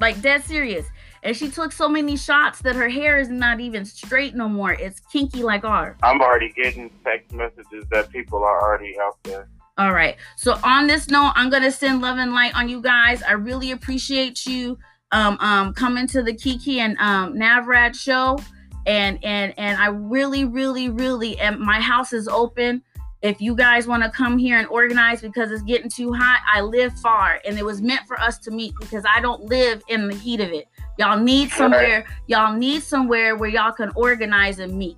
Like 0.00 0.20
dead 0.22 0.42
serious. 0.42 0.86
And 1.22 1.36
she 1.36 1.50
took 1.50 1.70
so 1.70 1.88
many 1.88 2.16
shots 2.16 2.60
that 2.62 2.74
her 2.74 2.88
hair 2.88 3.18
is 3.18 3.28
not 3.28 3.60
even 3.60 3.84
straight 3.84 4.34
no 4.34 4.48
more. 4.48 4.72
It's 4.72 4.98
kinky 5.12 5.44
like 5.44 5.64
ours. 5.64 5.96
I'm 6.02 6.20
already 6.20 6.50
getting 6.50 6.90
text 7.04 7.32
messages 7.32 7.84
that 7.92 8.10
people 8.10 8.42
are 8.42 8.60
already 8.60 8.96
out 8.98 9.18
there. 9.22 9.46
All 9.78 9.92
right. 9.92 10.16
So 10.36 10.58
on 10.64 10.88
this 10.88 11.08
note, 11.08 11.30
I'm 11.36 11.48
gonna 11.48 11.70
send 11.70 12.00
love 12.00 12.18
and 12.18 12.32
light 12.32 12.56
on 12.56 12.68
you 12.68 12.80
guys. 12.80 13.22
I 13.22 13.32
really 13.32 13.70
appreciate 13.70 14.46
you 14.46 14.78
um 15.12 15.36
um 15.40 15.74
coming 15.74 16.06
to 16.08 16.22
the 16.22 16.34
Kiki 16.34 16.80
and 16.80 16.96
um 16.98 17.34
Navrad 17.34 17.94
show. 17.94 18.38
And 18.86 19.18
and 19.22 19.52
and 19.58 19.78
I 19.78 19.88
really, 19.88 20.44
really, 20.44 20.88
really 20.88 21.38
am 21.38 21.64
my 21.64 21.80
house 21.80 22.12
is 22.12 22.28
open. 22.28 22.82
If 23.22 23.38
you 23.38 23.54
guys 23.54 23.86
want 23.86 24.02
to 24.02 24.08
come 24.08 24.38
here 24.38 24.58
and 24.58 24.66
organize 24.68 25.20
because 25.20 25.50
it's 25.50 25.62
getting 25.62 25.90
too 25.90 26.10
hot, 26.14 26.40
I 26.50 26.62
live 26.62 26.98
far 27.00 27.38
and 27.44 27.58
it 27.58 27.64
was 27.64 27.82
meant 27.82 28.06
for 28.06 28.18
us 28.18 28.38
to 28.38 28.50
meet 28.50 28.72
because 28.80 29.04
I 29.06 29.20
don't 29.20 29.42
live 29.44 29.82
in 29.88 30.08
the 30.08 30.14
heat 30.14 30.40
of 30.40 30.50
it. 30.52 30.68
Y'all 30.98 31.20
need 31.20 31.50
somewhere, 31.50 32.06
y'all 32.28 32.56
need 32.56 32.82
somewhere 32.82 33.36
where 33.36 33.50
y'all 33.50 33.72
can 33.72 33.92
organize 33.94 34.58
and 34.58 34.72
meet. 34.78 34.96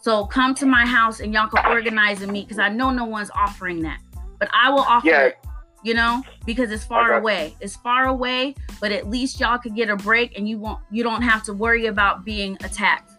So 0.00 0.24
come 0.26 0.54
to 0.54 0.66
my 0.66 0.86
house 0.86 1.18
and 1.18 1.34
y'all 1.34 1.48
can 1.48 1.66
organize 1.66 2.22
and 2.22 2.30
meet 2.30 2.46
because 2.46 2.60
I 2.60 2.68
know 2.68 2.90
no 2.90 3.04
one's 3.04 3.30
offering 3.34 3.80
that. 3.82 3.98
But 4.38 4.48
I 4.52 4.70
will 4.70 4.80
offer 4.80 5.08
Yeah. 5.08 5.22
it, 5.26 5.38
you 5.82 5.94
know, 5.94 6.22
because 6.46 6.70
it's 6.70 6.84
far 6.84 7.14
away. 7.14 7.56
It's 7.60 7.76
far 7.76 8.06
away, 8.06 8.54
but 8.80 8.92
at 8.92 9.08
least 9.08 9.40
y'all 9.40 9.58
could 9.58 9.74
get 9.74 9.88
a 9.88 9.96
break 9.96 10.36
and 10.38 10.48
you 10.48 10.58
won't 10.58 10.80
you 10.90 11.02
don't 11.02 11.22
have 11.22 11.42
to 11.44 11.52
worry 11.52 11.86
about 11.86 12.24
being 12.24 12.56
attacked. 12.64 13.10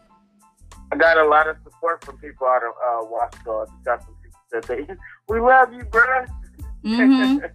I 0.92 0.96
got 0.96 1.18
a 1.18 1.26
lot 1.28 1.48
of 1.50 1.58
support 1.64 2.04
from 2.06 2.18
people 2.20 2.46
out 2.48 2.62
of 2.64 2.70
uh, 2.72 3.10
Washington. 3.10 3.52
I 3.52 3.84
got 3.84 4.04
some 4.04 4.16
people 4.24 4.40
that 4.52 4.64
they, 4.64 4.88
we 5.28 5.40
love 5.40 5.74
you, 5.74 5.84
bruh. 5.86 6.28
hmm 6.86 7.38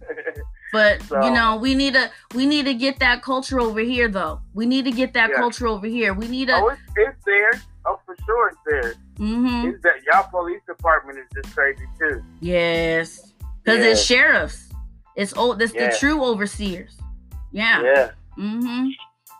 But 0.71 1.01
So- 1.03 1.23
you 1.23 1.31
know, 1.31 1.55
we 1.57 1.73
need 1.73 1.93
to 1.95 2.11
we 2.35 2.45
need 2.45 2.65
to 2.65 2.73
get 2.75 2.99
that 2.99 3.23
culture 3.23 3.59
over 3.59 3.79
here 3.79 4.07
though. 4.07 4.41
We 4.53 4.65
need 4.67 4.85
to 4.85 4.91
get 4.91 5.13
that 5.13 5.29
Yeah. 5.31 5.37
culture 5.37 5.67
over 5.67 5.87
here. 5.87 6.13
We 6.13 6.27
need 6.27 6.47
to 6.49 6.55
oh, 6.55 6.67
it's, 6.67 6.81
it's 6.95 7.25
there. 7.25 7.51
Oh, 7.87 7.99
for 8.05 8.15
sure, 8.25 8.49
it's 8.49 8.59
there. 8.69 8.93
hmm 9.17 9.65
It's 9.67 9.81
that 9.81 10.03
y'all 10.05 10.27
police 10.29 10.61
department 10.67 11.17
is 11.17 11.25
just 11.33 11.55
crazy 11.55 11.85
too. 11.97 12.21
Yes. 12.39 13.33
Because 13.63 13.79
Yeah. 13.79 13.91
it's 13.91 14.01
sheriffs. 14.03 14.68
It's 15.19 15.33
old 15.35 15.59
that's 15.59 15.73
Yeah. 15.73 15.89
the 15.91 15.97
true 15.97 16.23
overseers. 16.23 16.97
Yeah. 17.51 17.81
Yeah. 17.83 18.11
Mm-hmm. 18.37 18.87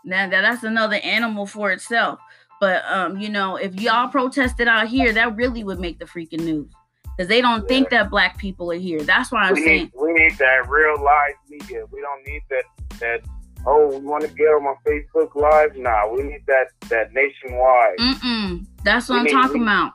That, 0.06 0.32
that 0.32 0.42
that's 0.42 0.64
another 0.64 0.98
animal 0.98 1.46
for 1.46 1.72
itself. 1.72 2.20
But 2.60 2.84
um, 2.90 3.18
you 3.18 3.30
know, 3.30 3.56
if 3.56 3.76
y'all 3.80 4.10
protested 4.10 4.68
out 4.68 4.88
here, 4.88 5.14
that 5.14 5.36
really 5.36 5.64
would 5.64 5.80
make 5.80 6.00
the 6.00 6.06
freaking 6.06 6.42
news. 6.44 6.72
Because 7.16 7.28
they 7.30 7.42
don't 7.42 7.68
think 7.68 7.90
that 7.90 8.10
black 8.10 8.38
people 8.38 8.72
are 8.72 8.78
here. 8.78 9.02
That's 9.02 9.32
why 9.32 9.44
I'm 9.44 9.54
we 9.56 9.64
saying 9.64 9.84
need, 9.84 9.92
we 9.96 10.14
need 10.14 10.38
that 10.38 10.70
real 10.70 11.02
live 11.04 11.34
media. 11.50 11.84
We 11.92 12.02
don't 12.02 12.26
need 12.26 12.42
that 12.50 12.64
that 13.00 13.22
oh 13.66 13.88
we 13.90 14.06
want 14.06 14.24
to 14.24 14.30
get 14.30 14.46
on 14.48 14.64
my 14.64 14.74
Facebook 14.88 15.36
live. 15.36 15.76
Nah, 15.78 16.08
we 16.14 16.24
need 16.24 16.44
that 16.48 16.68
that 16.90 17.14
nationwide. 17.14 17.98
mm-mm. 18.00 18.66
That's 18.84 19.08
what 19.10 19.16
We 19.16 19.20
I'm 19.20 19.26
need- 19.26 19.32
talking 19.32 19.62
we- 19.62 19.68
about. 19.68 19.94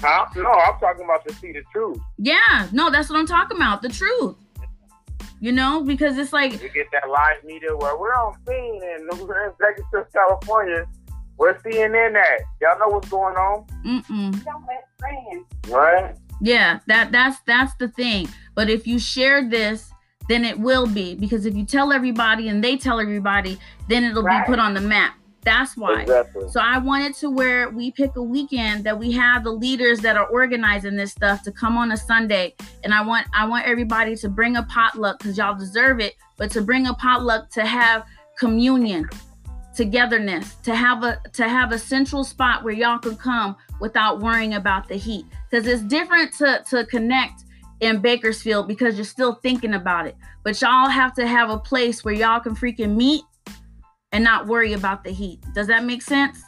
Huh? 0.00 0.26
No, 0.36 0.50
I'm 0.50 0.78
talking 0.80 1.04
about 1.04 1.26
to 1.28 1.34
see 1.34 1.52
the 1.52 1.62
truth. 1.72 1.98
Yeah, 2.18 2.68
no, 2.72 2.90
that's 2.90 3.08
what 3.08 3.18
I'm 3.18 3.26
talking 3.26 3.56
about. 3.56 3.80
The 3.80 3.88
truth. 3.88 4.36
You 5.44 5.52
know, 5.52 5.82
because 5.84 6.16
it's 6.16 6.32
like 6.32 6.52
We 6.52 6.70
get 6.70 6.86
that 6.92 7.06
live 7.06 7.44
media 7.44 7.76
where 7.76 7.98
we're 7.98 8.14
on 8.14 8.32
scene 8.46 8.80
and 8.82 9.20
we're 9.28 9.48
in 9.48 9.52
Bakersfield, 9.60 10.06
California. 10.10 10.86
Where 11.36 11.52
CNN 11.56 12.16
at? 12.16 12.40
Y'all 12.62 12.78
know 12.78 12.88
what's 12.88 13.10
going 13.10 13.36
on, 13.36 13.66
mm-mm. 13.84 14.42
right? 15.70 16.16
Yeah, 16.40 16.78
that 16.86 17.12
that's 17.12 17.40
that's 17.40 17.74
the 17.74 17.88
thing. 17.88 18.26
But 18.54 18.70
if 18.70 18.86
you 18.86 18.98
share 18.98 19.46
this, 19.46 19.90
then 20.30 20.46
it 20.46 20.58
will 20.58 20.86
be 20.86 21.14
because 21.14 21.44
if 21.44 21.54
you 21.54 21.66
tell 21.66 21.92
everybody 21.92 22.48
and 22.48 22.64
they 22.64 22.78
tell 22.78 22.98
everybody, 22.98 23.58
then 23.90 24.02
it'll 24.02 24.22
Right. 24.22 24.46
be 24.46 24.50
put 24.50 24.58
on 24.58 24.72
the 24.72 24.80
map. 24.80 25.12
That's 25.44 25.76
why. 25.76 26.02
Exactly. 26.02 26.48
So 26.48 26.60
I 26.60 26.78
wanted 26.78 27.14
to 27.16 27.30
where 27.30 27.70
we 27.70 27.90
pick 27.90 28.16
a 28.16 28.22
weekend 28.22 28.84
that 28.84 28.98
we 28.98 29.12
have 29.12 29.44
the 29.44 29.52
leaders 29.52 30.00
that 30.00 30.16
are 30.16 30.26
organizing 30.26 30.96
this 30.96 31.12
stuff 31.12 31.42
to 31.42 31.52
come 31.52 31.76
on 31.76 31.92
a 31.92 31.96
Sunday, 31.96 32.54
and 32.82 32.94
I 32.94 33.02
want 33.02 33.26
I 33.34 33.46
want 33.46 33.66
everybody 33.66 34.16
to 34.16 34.28
bring 34.28 34.56
a 34.56 34.62
potluck 34.64 35.18
because 35.18 35.36
y'all 35.36 35.56
deserve 35.56 36.00
it, 36.00 36.14
but 36.36 36.50
to 36.52 36.62
bring 36.62 36.86
a 36.86 36.94
potluck 36.94 37.50
to 37.50 37.64
have 37.64 38.04
communion, 38.38 39.08
togetherness, 39.76 40.54
to 40.62 40.74
have 40.74 41.04
a 41.04 41.20
to 41.34 41.48
have 41.48 41.72
a 41.72 41.78
central 41.78 42.24
spot 42.24 42.64
where 42.64 42.74
y'all 42.74 42.98
can 42.98 43.16
come 43.16 43.56
without 43.80 44.20
worrying 44.20 44.54
about 44.54 44.88
the 44.88 44.96
heat, 44.96 45.26
because 45.50 45.66
it's 45.66 45.82
different 45.82 46.32
to 46.34 46.64
to 46.70 46.86
connect 46.86 47.44
in 47.80 48.00
Bakersfield 48.00 48.66
because 48.66 48.96
you're 48.96 49.04
still 49.04 49.34
thinking 49.42 49.74
about 49.74 50.06
it, 50.06 50.16
but 50.42 50.60
y'all 50.62 50.88
have 50.88 51.12
to 51.14 51.26
have 51.26 51.50
a 51.50 51.58
place 51.58 52.04
where 52.04 52.14
y'all 52.14 52.40
can 52.40 52.54
freaking 52.54 52.96
meet 52.96 53.22
and 54.14 54.22
not 54.22 54.46
worry 54.46 54.72
about 54.72 55.02
the 55.02 55.10
heat. 55.10 55.44
Does 55.54 55.66
that 55.66 55.84
make 55.84 56.00
sense? 56.00 56.40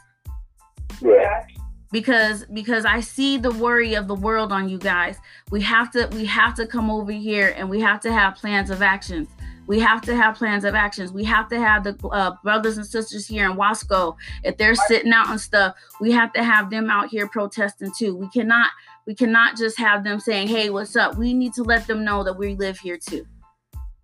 Yeah. 1.02 1.44
because 1.92 2.46
because 2.52 2.84
I 2.84 3.00
see 3.00 3.36
the 3.38 3.50
worry 3.50 3.94
of 3.94 4.08
the 4.08 4.14
world 4.14 4.52
on 4.52 4.68
you 4.68 4.78
guys. 4.78 5.18
We 5.50 5.60
have 5.62 5.90
to 5.92 6.08
we 6.12 6.24
have 6.26 6.54
to 6.54 6.66
come 6.66 6.90
over 6.90 7.12
here 7.12 7.54
and 7.56 7.68
we 7.68 7.80
have 7.80 8.00
to 8.02 8.12
have 8.12 8.36
plans 8.36 8.70
of 8.70 8.82
actions. 8.82 9.28
We 9.66 9.80
have 9.80 10.00
to 10.02 10.14
have 10.14 10.36
plans 10.36 10.64
of 10.64 10.76
actions. 10.76 11.10
We 11.12 11.24
have 11.24 11.48
to 11.48 11.58
have 11.58 11.82
the 11.82 11.98
uh, 12.12 12.36
brothers 12.44 12.76
and 12.76 12.86
sisters 12.86 13.26
here 13.26 13.50
in 13.50 13.56
Wasco. 13.56 14.14
If 14.44 14.56
they're 14.58 14.76
sitting 14.76 15.12
out 15.12 15.28
and 15.28 15.40
stuff, 15.40 15.74
we 16.00 16.12
have 16.12 16.32
to 16.34 16.44
have 16.44 16.70
them 16.70 16.88
out 16.88 17.08
here 17.08 17.28
protesting 17.28 17.90
too. 17.98 18.14
We 18.14 18.28
cannot 18.28 18.70
we 19.06 19.14
cannot 19.14 19.56
just 19.56 19.76
have 19.78 20.04
them 20.04 20.20
saying, 20.20 20.48
"Hey, 20.48 20.70
what's 20.70 20.94
up?" 20.94 21.16
We 21.16 21.34
need 21.34 21.52
to 21.54 21.64
let 21.64 21.88
them 21.88 22.04
know 22.04 22.22
that 22.22 22.38
we 22.38 22.54
live 22.54 22.78
here 22.78 22.96
too. 22.96 23.26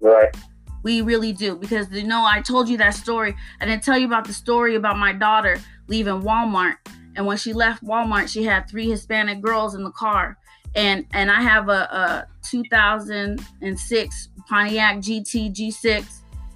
Right. 0.00 0.34
We 0.82 1.00
really 1.00 1.32
do 1.32 1.56
because 1.56 1.90
you 1.90 2.04
know 2.04 2.24
I 2.24 2.40
told 2.40 2.68
you 2.68 2.76
that 2.78 2.94
story. 2.94 3.34
I 3.60 3.66
didn't 3.66 3.82
tell 3.82 3.98
you 3.98 4.06
about 4.06 4.26
the 4.26 4.32
story 4.32 4.74
about 4.74 4.98
my 4.98 5.12
daughter 5.12 5.60
leaving 5.88 6.22
Walmart, 6.22 6.76
and 7.16 7.26
when 7.26 7.36
she 7.36 7.52
left 7.52 7.84
Walmart, 7.84 8.28
she 8.28 8.44
had 8.44 8.68
three 8.68 8.88
Hispanic 8.88 9.40
girls 9.40 9.74
in 9.74 9.84
the 9.84 9.90
car, 9.90 10.38
and 10.74 11.06
and 11.12 11.30
I 11.30 11.40
have 11.42 11.68
a, 11.68 11.72
a 11.72 12.26
2006 12.48 14.28
Pontiac 14.48 14.96
GT 14.98 15.54
G6. 15.54 16.04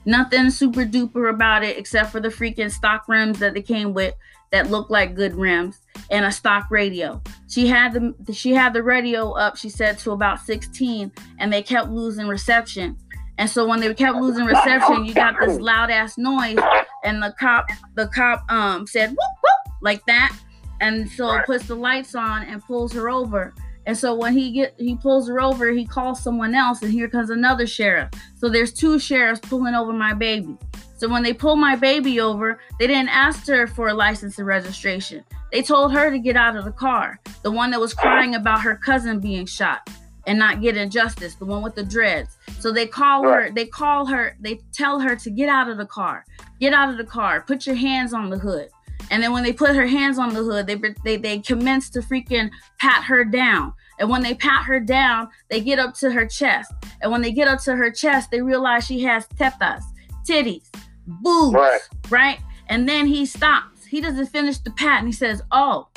Nothing 0.05 0.51
super 0.51 0.85
duper 0.85 1.31
about 1.31 1.65
it 1.65 1.77
except 1.79 2.13
for 2.13 2.21
the 2.21 2.29
freaking 2.29 2.71
stock 2.71 3.09
rims 3.09 3.41
that 3.41 3.55
they 3.55 3.63
came 3.63 3.93
with 3.93 4.15
that 4.53 4.71
looked 4.71 4.91
like 4.91 5.15
good 5.15 5.35
rims 5.35 5.81
and 6.11 6.25
a 6.25 6.33
stock 6.33 6.71
radio. 6.71 7.21
She 7.49 7.67
had 7.67 7.93
the 7.93 8.33
she 8.33 8.53
had 8.53 8.73
the 8.73 8.83
radio 8.83 9.33
up. 9.33 9.57
She 9.57 9.69
said 9.69 9.99
to 10.01 10.13
about 10.13 10.41
16, 10.41 11.13
and 11.39 11.53
they 11.53 11.63
kept 11.63 11.91
losing 11.91 12.29
reception. 12.29 12.97
And 13.39 13.51
so 13.51 13.67
when 13.67 13.81
they 13.81 13.93
kept 13.95 14.17
losing 14.17 14.47
reception, 14.47 15.05
you 15.05 15.15
got 15.15 15.35
this 15.41 15.59
loud 15.61 15.91
ass 15.91 16.17
noise, 16.17 16.59
and 17.05 17.23
the 17.23 17.35
cop 17.39 17.67
the 17.95 18.09
cop 18.09 18.51
um 18.51 18.87
said 18.87 19.11
whoop 19.11 19.19
whoop 19.19 19.77
like 19.83 20.05
that, 20.07 20.37
and 20.81 21.09
so 21.11 21.33
it 21.35 21.47
puts 21.47 21.67
the 21.67 21.75
lights 21.75 22.15
on 22.15 22.45
and 22.45 22.63
pulls 22.65 22.93
her 22.93 23.11
over. 23.11 23.55
And 23.87 23.97
so 23.97 24.15
when 24.15 24.33
he 24.33 24.53
get 24.53 24.75
he 24.79 24.97
pulls 24.97 25.29
her 25.29 25.41
over, 25.41 25.71
he 25.71 25.87
calls 25.87 26.23
someone 26.23 26.55
else, 26.55 26.83
and 26.83 26.91
here 26.93 27.09
comes 27.09 27.31
another 27.31 27.67
sheriff. 27.67 28.11
So 28.37 28.49
there's 28.49 28.73
two 28.73 28.99
sheriffs 28.99 29.41
pulling 29.41 29.75
over 29.75 29.93
my 29.93 30.15
baby. 30.15 30.57
So 30.97 31.09
when 31.09 31.23
they 31.23 31.35
pull 31.35 31.57
my 31.57 31.77
baby 31.77 32.21
over, 32.21 32.59
they 32.79 32.87
didn't 32.87 33.11
ask 33.11 33.47
her 33.49 33.67
for 33.67 33.89
a 33.89 33.95
license 33.95 34.39
and 34.39 34.47
registration. 34.47 35.23
They 35.53 35.63
told 35.63 35.93
her 35.93 36.11
to 36.11 36.19
get 36.19 36.37
out 36.37 36.57
of 36.57 36.65
the 36.65 36.73
car. 36.73 37.21
The 37.43 37.51
one 37.51 37.71
that 37.71 37.81
was 37.81 37.93
crying 37.93 38.35
about 38.35 38.63
her 38.63 38.77
cousin 38.77 39.21
being 39.21 39.45
shot 39.45 39.89
and 40.27 40.39
not 40.39 40.61
getting 40.61 40.91
justice, 40.91 41.35
the 41.37 41.45
one 41.45 41.63
with 41.63 41.75
the 41.75 41.85
dreads. 41.85 42.37
So 42.59 42.73
they 42.73 42.87
call 42.87 43.23
her, 43.25 43.51
they 43.51 43.67
call 43.67 44.07
her, 44.07 44.37
they 44.41 44.61
tell 44.73 44.99
her 45.01 45.17
to 45.17 45.31
get 45.31 45.49
out 45.49 45.69
of 45.69 45.79
the 45.79 45.87
car. 45.87 46.25
Get 46.61 46.73
out 46.73 46.91
of 46.91 46.97
the 46.99 47.05
car. 47.05 47.43
Put 47.43 47.67
your 47.67 47.77
hands 47.77 48.13
on 48.13 48.31
the 48.31 48.39
hood. 48.39 48.69
And 49.11 49.23
then 49.23 49.33
when 49.33 49.45
they 49.45 49.53
put 49.53 49.77
her 49.77 49.87
hands 49.87 50.19
on 50.19 50.35
the 50.35 50.43
hood, 50.43 50.67
they 50.67 50.81
they 51.05 51.17
they 51.17 51.39
commence 51.39 51.91
to 51.91 52.01
freaking 52.01 52.51
pat 52.81 53.05
her 53.05 53.25
down. 53.25 53.73
And 54.01 54.11
when 54.11 54.23
they 54.23 54.35
pat 54.35 54.65
her 54.65 54.81
down, 54.81 55.29
they 55.49 55.61
get 55.61 55.79
up 55.79 55.95
to 55.97 56.11
her 56.11 56.27
chest. 56.27 56.73
And 57.01 57.13
when 57.13 57.23
they 57.23 57.31
get 57.31 57.47
up 57.47 57.61
to 57.65 57.77
her 57.77 57.91
chest, 57.91 58.31
they 58.31 58.43
realize 58.43 58.85
she 58.85 59.03
has 59.05 59.27
tetas, 59.29 59.83
titties, 60.29 60.67
boobs, 61.07 61.55
Right. 61.55 61.81
right? 62.09 62.39
And 62.69 62.89
then 62.89 63.07
he 63.07 63.27
stops. 63.27 63.85
He 63.85 64.01
doesn't 64.01 64.27
finish 64.27 64.59
the 64.59 64.73
pat 64.73 64.99
and 64.99 65.07
he 65.07 65.13
says, 65.13 65.41
Oh, 65.53 65.89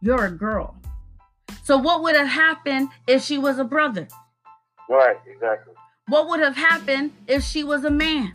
you're 0.00 0.26
a 0.26 0.30
girl. 0.30 0.76
So 1.68 1.76
what 1.76 2.02
would 2.02 2.16
have 2.16 2.28
happened 2.28 2.88
if 3.06 3.22
she 3.22 3.36
was 3.36 3.58
a 3.58 3.64
brother? 3.64 4.08
Right. 4.88 5.18
Exactly. 5.26 5.74
What 6.06 6.26
would 6.30 6.40
have 6.40 6.56
happened 6.56 7.12
if 7.26 7.44
she 7.44 7.62
was 7.62 7.84
a 7.84 7.90
man? 7.90 8.32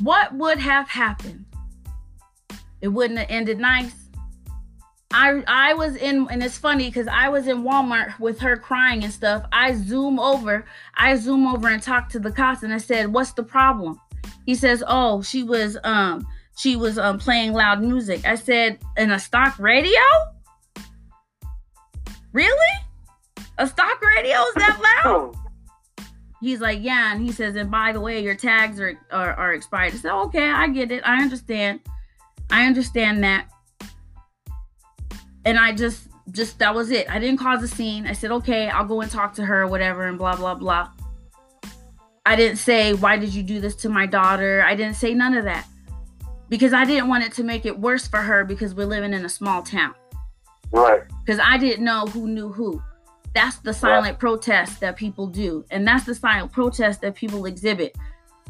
What 0.00 0.34
would 0.34 0.58
have 0.58 0.88
happened? 0.88 1.44
It 2.80 2.88
wouldn't 2.88 3.20
have 3.20 3.30
ended 3.30 3.60
nice. 3.60 3.94
I 5.12 5.44
I 5.46 5.74
was 5.74 5.94
in 5.94 6.26
and 6.28 6.42
it's 6.42 6.58
funny 6.58 6.88
because 6.88 7.06
I 7.06 7.28
was 7.28 7.46
in 7.46 7.62
Walmart 7.62 8.18
with 8.18 8.40
her 8.40 8.56
crying 8.56 9.04
and 9.04 9.12
stuff. 9.12 9.46
I 9.52 9.74
zoom 9.74 10.18
over, 10.18 10.64
I 10.96 11.14
zoom 11.14 11.46
over 11.46 11.68
and 11.68 11.80
talk 11.80 12.08
to 12.08 12.18
the 12.18 12.32
cops 12.32 12.64
and 12.64 12.74
I 12.74 12.78
said, 12.78 13.12
What's 13.12 13.34
the 13.34 13.44
problem? 13.44 14.00
He 14.44 14.56
says, 14.56 14.82
Oh, 14.84 15.22
she 15.22 15.44
was 15.44 15.78
um 15.84 16.26
she 16.56 16.74
was 16.74 16.98
um 16.98 17.20
playing 17.20 17.52
loud 17.52 17.80
music. 17.80 18.26
I 18.26 18.34
said, 18.34 18.80
in 18.96 19.12
a 19.12 19.20
stock 19.20 19.60
radio? 19.60 20.02
Really? 22.32 22.86
A 23.58 23.66
stock 23.66 24.02
radio 24.02 24.38
is 24.42 24.54
that 24.54 25.02
loud? 25.04 25.34
He's 26.40 26.60
like, 26.60 26.80
yeah, 26.82 27.12
and 27.12 27.22
he 27.22 27.32
says, 27.32 27.56
and 27.56 27.70
by 27.70 27.92
the 27.92 28.00
way, 28.00 28.22
your 28.22 28.34
tags 28.34 28.78
are 28.78 28.98
are, 29.10 29.32
are 29.34 29.54
expired. 29.54 29.94
I 29.94 29.96
said, 29.96 30.12
okay, 30.12 30.50
I 30.50 30.68
get 30.68 30.92
it. 30.92 31.02
I 31.04 31.22
understand. 31.22 31.80
I 32.50 32.66
understand 32.66 33.24
that. 33.24 33.48
And 35.44 35.58
I 35.58 35.72
just 35.72 36.08
just 36.30 36.58
that 36.58 36.74
was 36.74 36.90
it. 36.90 37.10
I 37.10 37.18
didn't 37.18 37.38
cause 37.38 37.62
a 37.62 37.68
scene. 37.68 38.06
I 38.06 38.12
said, 38.12 38.30
okay, 38.32 38.68
I'll 38.68 38.84
go 38.84 39.00
and 39.00 39.10
talk 39.10 39.34
to 39.34 39.44
her, 39.46 39.66
whatever, 39.66 40.04
and 40.04 40.18
blah 40.18 40.36
blah 40.36 40.54
blah. 40.54 40.90
I 42.26 42.36
didn't 42.36 42.58
say, 42.58 42.92
why 42.92 43.16
did 43.16 43.32
you 43.32 43.42
do 43.42 43.60
this 43.60 43.76
to 43.76 43.88
my 43.88 44.04
daughter? 44.04 44.62
I 44.62 44.74
didn't 44.74 44.96
say 44.96 45.14
none 45.14 45.34
of 45.34 45.44
that. 45.44 45.66
Because 46.48 46.72
I 46.72 46.84
didn't 46.84 47.08
want 47.08 47.24
it 47.24 47.32
to 47.34 47.44
make 47.44 47.64
it 47.64 47.78
worse 47.78 48.06
for 48.06 48.18
her 48.18 48.44
because 48.44 48.74
we're 48.74 48.86
living 48.86 49.12
in 49.12 49.24
a 49.24 49.28
small 49.28 49.62
town 49.62 49.94
Right. 50.72 51.02
because 51.24 51.40
I 51.42 51.58
didn't 51.58 51.84
know 51.84 52.06
who 52.06 52.28
knew 52.28 52.50
who. 52.50 52.82
That's 53.34 53.58
the 53.58 53.74
silent 53.74 54.18
protest 54.18 54.80
that 54.80 54.96
people 54.96 55.26
do, 55.26 55.64
and 55.70 55.86
that's 55.86 56.04
the 56.04 56.14
silent 56.14 56.52
protest 56.52 57.02
that 57.02 57.14
people 57.14 57.44
exhibit. 57.44 57.96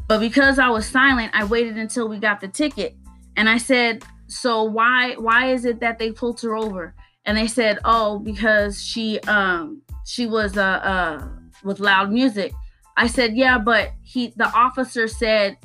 But 0.07 0.19
because 0.19 0.59
I 0.59 0.69
was 0.69 0.85
silent, 0.85 1.31
I 1.33 1.43
waited 1.43 1.77
until 1.77 2.07
we 2.07 2.19
got 2.19 2.39
the 2.39 2.47
ticket, 2.47 2.95
and 3.35 3.49
I 3.49 3.57
said, 3.57 4.05
"So 4.27 4.63
why 4.63 5.15
why 5.15 5.51
is 5.51 5.65
it 5.65 5.81
that 5.81 5.99
they 5.99 6.11
pulled 6.11 6.39
her 6.41 6.55
over?" 6.55 6.95
And 7.25 7.37
they 7.37 7.47
said, 7.47 7.79
"Oh, 7.83 8.19
because 8.19 8.81
she 8.81 9.19
um 9.21 9.81
she 10.05 10.25
was 10.25 10.57
uh 10.57 10.61
uh 10.61 11.27
with 11.65 11.79
loud 11.81 12.11
music." 12.11 12.53
I 12.95 13.07
said, 13.07 13.35
"Yeah, 13.35 13.57
but 13.57 13.91
he 14.03 14.33
the 14.37 14.49
officer 14.53 15.09
said, 15.09 15.57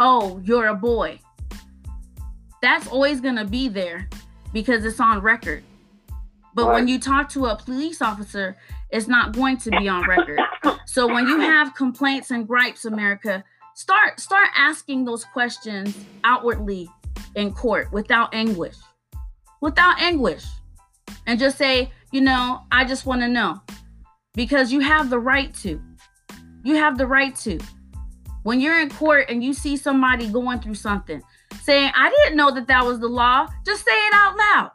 "Oh, 0.00 0.40
you're 0.42 0.66
a 0.66 0.74
boy." 0.74 1.20
That's 2.60 2.88
always 2.88 3.20
gonna 3.20 3.44
be 3.44 3.68
there 3.68 4.08
because 4.52 4.84
it's 4.84 5.00
on 5.00 5.20
record. 5.20 5.62
But 6.54 6.66
when 6.66 6.86
you 6.86 6.98
talk 6.98 7.30
to 7.30 7.46
a 7.46 7.56
police 7.56 8.02
officer, 8.02 8.56
it's 8.90 9.08
not 9.08 9.32
going 9.32 9.56
to 9.58 9.70
be 9.70 9.88
on 9.88 10.06
record. 10.06 10.40
So 10.86 11.06
when 11.06 11.26
you 11.26 11.40
have 11.40 11.74
complaints 11.74 12.30
and 12.30 12.46
gripes, 12.46 12.84
America, 12.84 13.42
start 13.74 14.20
start 14.20 14.48
asking 14.54 15.04
those 15.04 15.24
questions 15.24 15.96
outwardly 16.24 16.88
in 17.34 17.52
court 17.52 17.90
without 17.92 18.34
anguish. 18.34 18.76
Without 19.62 20.00
anguish. 20.00 20.44
And 21.26 21.38
just 21.38 21.56
say, 21.56 21.90
you 22.10 22.20
know, 22.20 22.60
I 22.70 22.84
just 22.84 23.06
want 23.06 23.22
to 23.22 23.28
know. 23.28 23.62
Because 24.34 24.72
you 24.72 24.80
have 24.80 25.08
the 25.08 25.18
right 25.18 25.54
to. 25.56 25.80
You 26.64 26.76
have 26.76 26.98
the 26.98 27.06
right 27.06 27.34
to. 27.36 27.58
When 28.42 28.60
you're 28.60 28.80
in 28.80 28.90
court 28.90 29.26
and 29.28 29.42
you 29.42 29.54
see 29.54 29.76
somebody 29.76 30.28
going 30.28 30.60
through 30.60 30.74
something, 30.74 31.22
saying, 31.62 31.92
I 31.94 32.10
didn't 32.10 32.36
know 32.36 32.50
that 32.50 32.66
that 32.66 32.84
was 32.84 32.98
the 32.98 33.08
law. 33.08 33.46
Just 33.64 33.84
say 33.84 33.92
it 33.92 34.14
out 34.14 34.36
loud. 34.36 34.70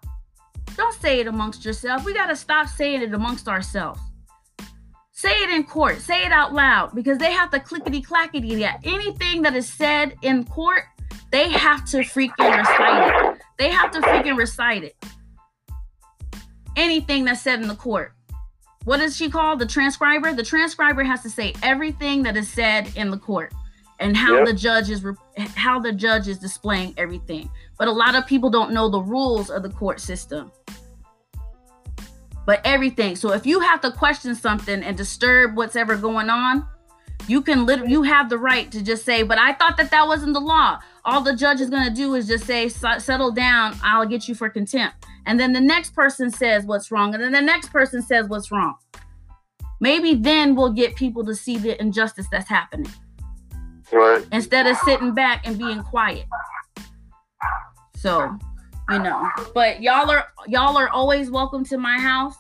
Don't 0.76 0.94
say 0.96 1.20
it 1.20 1.28
amongst 1.28 1.66
yourself. 1.66 2.06
We 2.06 2.14
got 2.14 2.28
to 2.28 2.36
stop 2.36 2.68
saying 2.68 3.02
it 3.02 3.14
amongst 3.14 3.48
ourselves. 3.48 4.00
Say 5.12 5.32
it 5.32 5.50
in 5.50 5.64
court. 5.64 6.00
Say 6.00 6.26
it 6.26 6.32
out 6.32 6.54
loud 6.54 6.94
because 6.94 7.18
they 7.18 7.32
have 7.32 7.50
to 7.52 7.60
clickety 7.60 8.02
clackety 8.02 8.56
that. 8.56 8.80
Anything 8.84 9.42
that 9.42 9.56
is 9.56 9.68
said 9.68 10.16
in 10.22 10.46
court, 10.46 10.84
they 11.32 11.50
have 11.50 11.84
to 11.86 11.98
freaking 11.98 12.58
recite 12.58 13.34
it. 13.34 13.42
They 13.58 13.70
have 13.70 13.92
to 13.92 14.00
freaking 14.00 14.38
recite 14.38 14.84
it. 14.84 14.96
Anything 16.76 17.26
that's 17.26 17.42
said 17.42 17.62
in 17.62 17.68
the 17.68 17.76
court. 17.76 18.14
What 18.86 19.02
is 19.02 19.18
she 19.18 19.30
called? 19.30 19.60
The 19.60 19.66
transcriber? 19.66 20.34
The 20.34 20.44
transcriber 20.44 21.04
has 21.04 21.24
to 21.24 21.30
say 21.30 21.54
everything 21.64 22.24
that 22.24 22.38
is 22.38 22.48
said 22.48 22.96
in 22.96 23.10
the 23.10 23.18
court 23.18 23.52
and 24.00 24.16
how 24.16 24.38
Yep. 24.38 24.46
the 24.46 24.54
judge 24.54 24.90
is 24.90 25.04
re- 25.04 25.16
how 25.56 25.80
the 25.80 25.92
judge 25.92 26.28
is 26.28 26.38
displaying 26.38 26.94
everything. 26.98 27.50
But 27.78 27.88
a 27.88 27.92
lot 27.92 28.16
of 28.16 28.26
people 28.26 28.50
don't 28.50 28.72
know 28.72 28.90
the 28.90 29.02
rules 29.02 29.50
of 29.50 29.64
the 29.64 29.70
court 29.70 30.00
system. 30.00 30.52
But 32.46 32.62
everything. 32.64 33.16
So 33.16 33.34
if 33.34 33.46
you 33.46 33.60
have 33.60 33.82
to 33.82 33.92
question 33.92 34.34
something 34.34 34.82
and 34.82 34.96
disturb 34.96 35.58
what's 35.58 35.76
ever 35.76 35.98
going 35.98 36.30
on, 36.30 36.66
you 37.28 37.42
can 37.42 37.66
literally 37.66 37.92
you 37.92 38.04
have 38.04 38.30
the 38.30 38.38
right 38.38 38.72
to 38.72 38.82
just 38.82 39.04
say, 39.04 39.24
"But 39.24 39.38
I 39.38 39.54
thought 39.54 39.76
that 39.78 39.92
that 39.92 40.08
wasn't 40.08 40.34
the 40.34 40.40
law." 40.40 40.80
All 41.04 41.22
the 41.22 41.36
judge 41.36 41.60
is 41.60 41.70
going 41.70 41.84
to 41.84 41.94
do 41.94 42.14
is 42.16 42.28
just 42.28 42.46
say, 42.46 42.70
"Settle 42.70 43.32
down. 43.32 43.76
I'll 43.84 44.06
get 44.06 44.30
you 44.30 44.36
for 44.36 44.50
contempt." 44.50 45.06
And 45.26 45.38
then 45.38 45.52
the 45.52 45.60
next 45.60 45.94
person 45.94 46.32
says 46.32 46.64
what's 46.66 46.90
wrong, 46.90 47.14
and 47.14 47.22
then 47.22 47.34
the 47.34 47.42
next 47.42 47.70
person 47.70 48.02
says 48.02 48.30
what's 48.30 48.50
wrong. 48.50 48.76
Maybe 49.82 50.16
then 50.16 50.56
we'll 50.56 50.72
get 50.72 50.96
people 50.96 51.26
to 51.26 51.36
see 51.36 51.58
the 51.58 51.80
injustice 51.82 52.28
that's 52.32 52.48
happening 52.50 52.92
Right. 53.92 54.26
instead 54.32 54.68
of 54.68 54.78
sitting 54.78 55.14
back 55.14 55.48
and 55.48 55.58
being 55.58 55.82
quiet. 55.82 56.26
So, 57.96 58.38
you 58.90 59.00
know, 59.00 59.30
but 59.54 59.82
y'all 59.82 60.10
are 60.10 60.28
y'all 60.48 60.78
are 60.78 60.90
always 60.90 61.32
welcome 61.32 61.64
to 61.66 61.78
my 61.78 61.98
house 62.00 62.36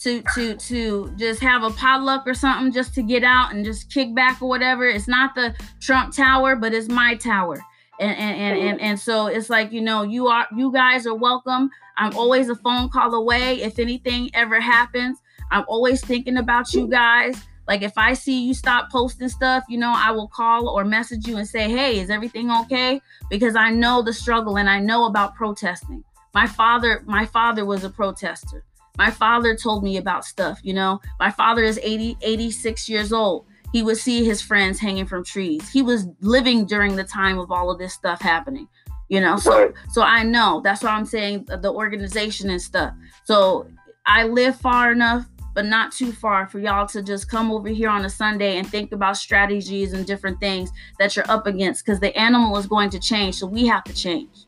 to 0.00 0.22
to 0.34 0.56
to 0.56 1.12
just 1.16 1.40
have 1.40 1.62
a 1.62 1.70
potluck 1.70 2.26
or 2.26 2.34
something 2.34 2.72
just 2.72 2.94
to 2.94 3.02
get 3.02 3.24
out 3.24 3.54
and 3.54 3.64
just 3.64 3.92
kick 3.92 4.14
back 4.14 4.42
or 4.42 4.48
whatever. 4.48 4.86
It's 4.86 5.08
not 5.08 5.34
the 5.34 5.54
Trump 5.80 6.14
Tower, 6.14 6.56
but 6.56 6.74
it's 6.74 6.88
my 6.88 7.14
tower. 7.14 7.60
And 7.98 8.16
and 8.16 8.36
and 8.36 8.58
and, 8.58 8.80
and 8.80 9.00
so 9.00 9.26
it's 9.26 9.48
like, 9.48 9.72
you 9.72 9.80
know, 9.80 10.02
you 10.02 10.26
are 10.26 10.46
you 10.54 10.72
guys 10.72 11.06
are 11.06 11.14
welcome. 11.14 11.70
I'm 11.96 12.14
always 12.16 12.48
a 12.50 12.56
phone 12.56 12.90
call 12.90 13.14
away 13.14 13.62
if 13.62 13.78
anything 13.78 14.30
ever 14.34 14.60
happens. 14.60 15.18
I'm 15.50 15.64
always 15.68 16.04
thinking 16.04 16.36
about 16.36 16.74
you 16.74 16.88
guys. 16.88 17.42
Like 17.68 17.82
if 17.82 17.96
I 17.96 18.14
see 18.14 18.46
you 18.46 18.54
stop 18.54 18.90
posting 18.90 19.28
stuff, 19.28 19.64
you 19.68 19.78
know, 19.78 19.92
I 19.94 20.10
will 20.12 20.28
call 20.28 20.68
or 20.68 20.84
message 20.84 21.26
you 21.26 21.36
and 21.36 21.48
say, 21.48 21.68
"Hey, 21.70 21.98
is 21.98 22.10
everything 22.10 22.50
okay?" 22.50 23.00
Because 23.28 23.56
I 23.56 23.70
know 23.70 24.02
the 24.02 24.12
struggle 24.12 24.56
and 24.58 24.68
I 24.70 24.78
know 24.78 25.06
about 25.06 25.34
protesting. 25.34 26.04
My 26.34 26.46
father, 26.46 27.02
my 27.06 27.26
father 27.26 27.64
was 27.64 27.82
a 27.84 27.90
protester. 27.90 28.64
My 28.98 29.10
father 29.10 29.56
told 29.56 29.82
me 29.84 29.96
about 29.96 30.24
stuff, 30.24 30.60
you 30.62 30.72
know. 30.74 31.00
My 31.18 31.30
father 31.30 31.62
is 31.64 31.78
80 31.82 32.16
86 32.22 32.88
years 32.88 33.12
old. 33.12 33.46
He 33.72 33.82
would 33.82 33.96
see 33.98 34.24
his 34.24 34.40
friends 34.40 34.78
hanging 34.78 35.06
from 35.06 35.24
trees. 35.24 35.68
He 35.68 35.82
was 35.82 36.06
living 36.20 36.66
during 36.66 36.96
the 36.96 37.04
time 37.04 37.38
of 37.38 37.50
all 37.50 37.70
of 37.70 37.78
this 37.78 37.92
stuff 37.92 38.20
happening. 38.20 38.68
You 39.08 39.20
know, 39.20 39.36
so 39.36 39.50
Right. 39.66 39.74
so 39.92 40.02
I 40.02 40.22
know. 40.24 40.60
That's 40.64 40.82
why 40.82 40.90
I'm 40.90 41.04
saying 41.04 41.46
the 41.46 41.72
organization 41.72 42.50
and 42.50 42.60
stuff. 42.60 42.92
So 43.24 43.66
I 44.06 44.24
live 44.24 44.56
far 44.56 44.92
enough 44.92 45.26
but 45.56 45.64
not 45.64 45.90
too 45.90 46.12
far 46.12 46.46
for 46.46 46.58
y'all 46.58 46.86
to 46.86 47.02
just 47.02 47.30
come 47.30 47.50
over 47.50 47.68
here 47.68 47.88
on 47.88 48.04
a 48.04 48.10
Sunday 48.10 48.58
and 48.58 48.68
think 48.68 48.92
about 48.92 49.16
strategies 49.16 49.94
and 49.94 50.06
different 50.06 50.38
things 50.38 50.70
that 50.98 51.16
you're 51.16 51.28
up 51.30 51.46
against 51.46 51.82
because 51.84 51.98
the 51.98 52.14
animal 52.14 52.58
is 52.58 52.66
going 52.66 52.90
to 52.90 53.00
change. 53.00 53.36
So 53.36 53.46
we 53.46 53.66
have 53.66 53.82
to 53.84 53.94
change. 53.94 54.44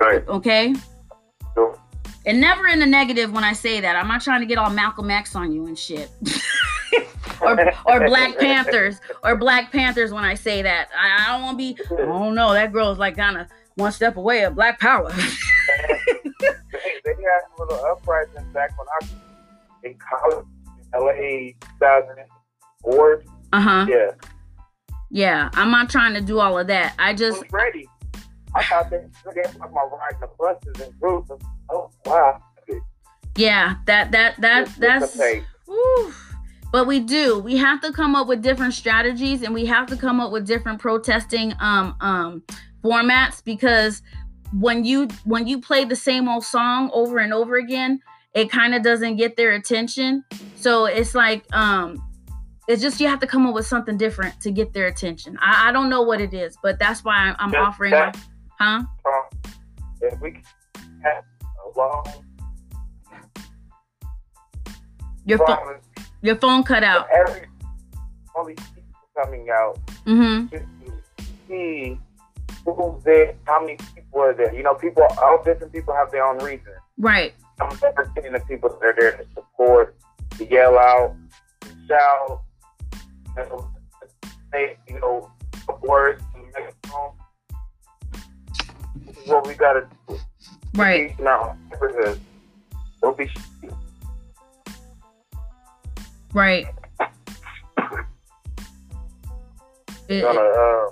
Right. 0.00 0.26
Okay. 0.26 0.74
Sure. 1.52 1.78
And 2.24 2.40
never 2.40 2.66
in 2.66 2.78
the 2.78 2.86
negative 2.86 3.30
when 3.30 3.44
I 3.44 3.52
say 3.52 3.78
that. 3.80 3.94
I'm 3.94 4.08
not 4.08 4.22
trying 4.22 4.40
to 4.40 4.46
get 4.46 4.56
all 4.56 4.70
Malcolm 4.70 5.10
X 5.10 5.36
on 5.36 5.52
you 5.52 5.66
and 5.66 5.78
shit. 5.78 6.08
or, 7.42 7.74
or 7.84 8.06
Black 8.06 8.38
Panthers 8.40 9.02
or 9.22 9.36
Black 9.36 9.70
Panthers 9.70 10.14
when 10.14 10.24
I 10.24 10.32
say 10.32 10.62
that. 10.62 10.88
I, 10.98 11.26
I 11.26 11.32
don't 11.32 11.42
want 11.42 11.58
to 11.58 11.74
be, 11.74 11.78
oh 11.90 12.30
no, 12.30 12.54
that 12.54 12.72
girl 12.72 12.90
is 12.90 12.98
like 12.98 13.18
kind 13.18 13.36
of 13.36 13.48
one 13.74 13.92
step 13.92 14.16
away 14.16 14.44
of 14.44 14.54
Black 14.54 14.80
Power. 14.80 15.12
they, 15.12 15.28
they 16.40 17.10
had 17.10 17.42
a 17.58 17.62
little 17.62 17.84
uprising 17.84 18.50
back 18.54 18.78
when 18.78 18.88
I 18.88 19.04
was 19.04 19.14
in 19.84 19.96
college, 19.98 20.46
LA 20.94 21.52
2004. 21.78 23.22
uh 23.52 23.60
huh. 23.60 23.86
Yeah, 23.88 24.10
Yeah. 25.10 25.50
I'm 25.54 25.70
not 25.70 25.90
trying 25.90 26.14
to 26.14 26.20
do 26.20 26.40
all 26.40 26.58
of 26.58 26.66
that. 26.68 26.94
I 26.98 27.10
I 27.10 27.14
just, 27.14 27.40
was 27.40 27.52
ready. 27.52 27.88
I 28.54 28.64
thought 28.64 28.90
they 28.90 29.04
they 29.34 29.42
about 29.56 29.90
riding 29.92 30.20
the 30.20 30.28
buses 30.38 30.86
and 30.86 31.00
groups. 31.00 31.30
Oh 31.70 31.90
wow, 32.06 32.40
yeah, 33.36 33.76
that, 33.86 34.12
that, 34.12 34.40
that, 34.40 34.68
It's 34.68 34.76
that's. 34.76 35.18
a 35.18 35.42
But 36.70 36.86
we 36.86 37.00
do. 37.00 37.38
We 37.38 37.56
have 37.56 37.80
to 37.82 37.92
come 37.92 38.14
up 38.14 38.26
with 38.26 38.42
different 38.42 38.74
strategies 38.74 39.42
and 39.42 39.52
we 39.54 39.66
have 39.66 39.86
to 39.88 39.96
come 39.96 40.20
up 40.20 40.32
with 40.32 40.46
different 40.46 40.80
protesting 40.80 41.54
um 41.60 41.96
um 42.00 42.42
formats 42.82 43.42
because 43.42 44.02
when 44.52 44.84
you 44.84 45.08
when 45.24 45.46
you 45.46 45.60
play 45.60 45.84
the 45.84 45.96
same 45.96 46.28
old 46.28 46.44
song 46.44 46.90
over 46.92 47.18
and 47.18 47.32
over 47.32 47.56
again, 47.56 48.00
it 48.34 48.50
kind 48.50 48.74
of 48.74 48.82
doesn't 48.82 49.16
get 49.16 49.36
their 49.36 49.52
attention. 49.52 50.24
So 50.56 50.86
it's 50.86 51.14
like 51.14 51.44
um 51.54 52.02
it's 52.66 52.80
just 52.82 52.98
you 53.00 53.06
have 53.08 53.20
to 53.20 53.26
come 53.26 53.46
up 53.46 53.54
with 53.54 53.66
something 53.66 53.96
different 53.96 54.40
to 54.40 54.50
get 54.50 54.72
their 54.72 54.86
attention. 54.86 55.36
I, 55.40 55.68
I 55.68 55.72
don't 55.72 55.90
know 55.90 56.02
what 56.02 56.20
it 56.20 56.32
is, 56.32 56.56
but 56.62 56.78
that's 56.78 57.04
why 57.04 57.16
I'm, 57.16 57.36
I'm 57.38 57.50
That- 57.50 57.60
offering 57.60 57.90
that- 57.92 58.16
huh? 58.58 58.82
Um, 59.06 59.22
if 60.00 60.20
we 60.20 60.42
have 61.02 61.24
a 61.74 61.78
long 61.78 62.04
Your 65.26 65.38
phone 65.38 65.78
your 66.22 66.36
phone 66.36 66.62
cut 66.62 66.82
out. 66.82 67.06
every 67.10 67.46
all 68.34 68.44
these 68.46 68.56
people 68.74 68.92
coming 69.22 69.48
out 69.50 69.78
Mhm. 70.06 70.50
see 71.48 71.98
who's 72.64 73.04
there, 73.04 73.34
how 73.46 73.60
many 73.60 73.76
people 73.94 74.20
are 74.20 74.32
there. 74.34 74.52
You 74.54 74.62
know, 74.62 74.74
people, 74.74 75.02
all 75.22 75.42
different 75.44 75.72
people 75.72 75.94
have 75.94 76.10
their 76.10 76.24
own 76.24 76.38
reasons. 76.38 76.76
Right. 76.98 77.34
I'm 77.60 77.78
never 77.82 78.10
seeing 78.18 78.32
the 78.32 78.40
people 78.40 78.68
that 78.70 78.84
are 78.86 78.94
there 78.98 79.16
to 79.16 79.24
support, 79.34 79.96
to 80.38 80.44
yell 80.46 80.78
out, 80.78 81.14
to 81.60 81.68
shout, 81.88 82.42
you 83.36 83.42
know, 83.44 83.70
say, 84.52 84.76
you 84.88 85.00
know, 85.00 85.30
words 85.82 86.22
to 86.34 86.40
the 86.40 86.60
megaphone. 86.60 87.12
This 89.06 89.16
is 89.18 89.28
what 89.28 89.46
we 89.46 89.54
gotta 89.54 89.86
do. 90.08 90.18
Right. 90.74 91.18
Now, 91.20 91.56
neighborhood. 91.70 92.20
Don't 93.00 93.16
be 93.16 93.30
Right. 96.32 96.66
It- 100.08 100.22
gonna, 100.22 100.40
uh, 100.40 100.90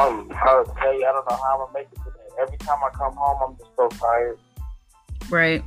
um, 0.00 0.30
how 0.30 0.62
to 0.62 0.72
tell 0.80 0.94
you, 0.94 1.04
I 1.04 1.12
don't 1.12 1.28
know 1.28 1.36
how 1.36 1.52
I'm 1.52 1.58
gonna 1.58 1.72
make 1.74 1.88
it 1.92 1.98
today. 2.04 2.23
Every 2.40 2.58
time 2.58 2.78
I 2.84 2.90
come 2.90 3.14
home, 3.16 3.38
I'm 3.50 3.56
just 3.56 3.70
so 3.76 3.88
tired. 3.88 4.38
Right. 5.30 5.62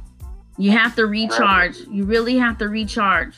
You 0.58 0.72
have 0.72 0.96
to 0.96 1.06
recharge. 1.06 1.78
You 1.90 2.04
really 2.06 2.38
have 2.38 2.58
to 2.60 2.68
recharge. 2.68 3.36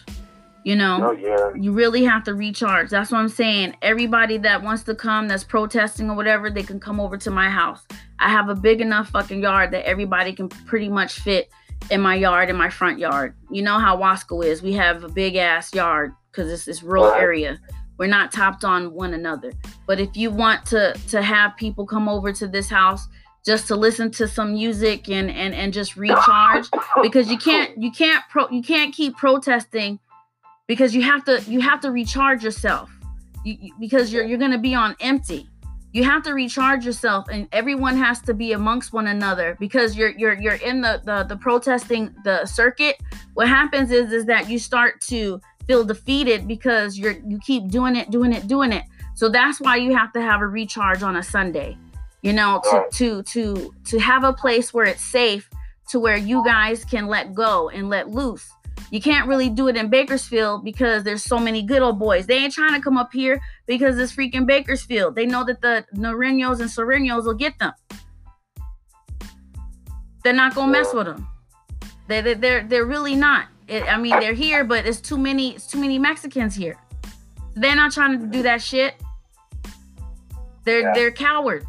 You 0.64 0.76
know, 0.76 1.10
Oh, 1.10 1.12
yeah. 1.12 1.52
you 1.56 1.72
really 1.72 2.04
have 2.04 2.24
to 2.26 2.34
recharge. 2.34 2.90
That's 2.90 3.12
what 3.12 3.20
I'm 3.20 3.30
saying. 3.30 3.76
Everybody 3.82 4.38
that 4.40 4.62
wants 4.62 4.84
to 4.84 4.96
come 4.96 5.28
that's 5.28 5.44
protesting 5.44 6.10
or 6.10 6.16
whatever, 6.16 6.50
they 6.50 6.64
can 6.64 6.80
come 6.80 7.00
over 7.00 7.18
to 7.18 7.32
my 7.32 7.50
house. 7.50 7.86
I 8.20 8.30
have 8.30 8.50
a 8.50 8.56
big 8.56 8.82
enough 8.82 9.10
fucking 9.10 9.42
yard 9.42 9.72
that 9.72 9.88
everybody 9.88 10.34
can 10.34 10.50
pretty 10.50 10.90
much 10.90 11.20
fit 11.20 11.50
in 11.90 12.02
my 12.02 12.16
yard, 12.16 12.50
in 12.50 12.58
my 12.58 12.70
front 12.70 13.00
yard. 13.00 13.36
You 13.50 13.62
know 13.64 13.80
how 13.80 13.98
Wasco 13.98 14.46
is. 14.46 14.62
We 14.62 14.74
have 14.74 15.04
a 15.04 15.10
big 15.10 15.38
ass 15.38 15.74
yard 15.74 16.14
because 16.32 16.52
it's 16.52 16.66
this 16.66 16.84
rural 16.84 17.06
Right. 17.12 17.22
area. 17.22 17.58
We're 17.98 18.08
not 18.08 18.32
topped 18.32 18.64
on 18.66 18.94
one 18.94 19.14
another. 19.14 19.54
But 19.88 20.00
if 20.00 20.16
you 20.16 20.30
want 20.30 20.66
to 20.68 20.94
to 21.08 21.22
have 21.22 21.56
people 21.58 21.86
come 21.86 22.08
over 22.10 22.32
to 22.34 22.48
this 22.48 22.70
house 22.70 23.08
just 23.46 23.68
to 23.68 23.76
listen 23.76 24.12
to 24.12 24.28
some 24.28 24.54
music 24.54 25.10
and 25.10 25.30
and 25.32 25.54
and 25.54 25.74
just 25.74 25.96
recharge 25.96 26.68
because 27.02 27.30
you 27.32 27.38
can't 27.38 27.78
you 27.82 27.92
can't 27.92 28.24
pro 28.30 28.50
you 28.50 28.62
can't 28.62 28.94
keep 28.94 29.16
protesting 29.18 30.00
because 30.68 30.94
you 30.96 31.02
have 31.02 31.24
to 31.26 31.42
you 31.48 31.60
have 31.62 31.80
to 31.82 31.92
recharge 31.92 32.44
yourself. 32.44 32.90
You, 33.46 33.58
you- 33.60 33.74
because 33.80 34.12
you're 34.12 34.26
you're 34.26 34.38
going 34.38 34.52
to 34.52 34.58
be 34.58 34.76
on 34.76 34.96
empty. 35.00 35.48
You 35.92 36.04
have 36.04 36.22
to 36.24 36.34
recharge 36.34 36.86
yourself 36.86 37.26
and 37.32 37.48
everyone 37.52 37.98
has 37.98 38.22
to 38.24 38.34
be 38.36 38.52
amongst 38.52 38.94
one 38.94 39.08
another 39.08 39.58
because 39.60 39.96
you're 39.98 40.12
you're 40.12 40.34
you're 40.40 40.54
in 40.56 40.82
the 40.82 41.02
the, 41.04 41.24
the 41.24 41.38
protesting 41.38 42.14
the 42.24 42.46
circuit. 42.46 42.98
What 43.34 43.48
happens 43.48 43.92
is 43.92 44.12
is 44.12 44.26
that 44.26 44.50
you 44.50 44.60
start 44.60 45.02
to 45.02 45.42
feel 45.66 45.84
defeated 45.84 46.48
because 46.48 46.98
you're 46.98 47.16
you 47.26 47.40
keep 47.40 47.70
doing 47.70 47.96
it 47.96 48.12
doing 48.12 48.34
it 48.34 48.48
doing 48.48 48.72
it. 48.72 48.84
So 49.16 49.30
that's 49.30 49.60
why 49.60 49.78
you 49.78 49.96
have 49.96 50.14
to 50.14 50.22
have 50.22 50.42
a 50.42 50.48
recharge 50.48 51.02
on 51.04 51.16
a 51.16 51.24
sunday 51.24 51.76
you 52.22 52.34
know 52.34 52.62
to 52.70 52.78
Right. 52.78 52.92
to 52.92 53.24
to 53.24 53.74
to 53.86 54.00
have 54.00 54.24
a 54.24 54.34
place 54.34 54.74
where 54.74 54.86
it's 54.86 55.04
safe 55.04 55.50
to 55.90 56.00
where 56.00 56.18
you 56.18 56.44
guys 56.46 56.86
can 56.86 57.08
let 57.08 57.34
go 57.34 57.70
and 57.70 57.90
let 57.90 58.10
loose 58.10 58.48
You 58.92 59.02
can't 59.02 59.28
really 59.28 59.50
do 59.50 59.68
it 59.68 59.76
in 59.76 59.90
Bakersfield 59.90 60.64
because 60.64 61.04
there's 61.04 61.24
so 61.24 61.38
many 61.38 61.62
good 61.62 61.82
old 61.82 62.00
boys. 62.00 62.26
They 62.26 62.38
ain't 62.38 62.54
trying 62.54 62.74
to 62.74 62.82
come 62.82 62.98
up 62.98 63.12
here 63.14 63.40
because 63.68 64.00
it's 64.00 64.14
freaking 64.16 64.48
Bakersfield. 64.48 65.16
They 65.16 65.26
know 65.28 65.44
that 65.46 65.62
the 65.62 65.86
Norteños 65.94 66.60
and 66.60 66.70
Sureños 66.70 67.26
will 67.26 67.36
get 67.36 67.60
them. 67.60 67.74
They're 70.24 70.34
not 70.34 70.56
gonna 70.56 70.72
mess 70.72 70.94
with 70.94 71.06
them. 71.06 71.28
They, 72.08 72.22
they 72.22 72.34
they're 72.34 72.64
they're 72.64 72.86
really 72.86 73.16
not. 73.16 73.48
It, 73.68 73.84
I 73.84 73.98
mean, 73.98 74.20
they're 74.20 74.34
here, 74.34 74.64
but 74.64 74.86
it's 74.88 75.00
too 75.02 75.18
many. 75.18 75.56
It's 75.56 75.68
too 75.68 75.80
many 75.80 76.00
Mexicans 76.00 76.56
here. 76.56 76.78
They're 77.56 77.76
not 77.76 77.92
trying 77.92 78.20
to 78.20 78.26
do 78.26 78.42
that 78.44 78.62
shit. 78.62 78.96
They're 80.66 80.82
Yeah. 80.82 80.94
they're 80.96 81.12
cowards. 81.12 81.68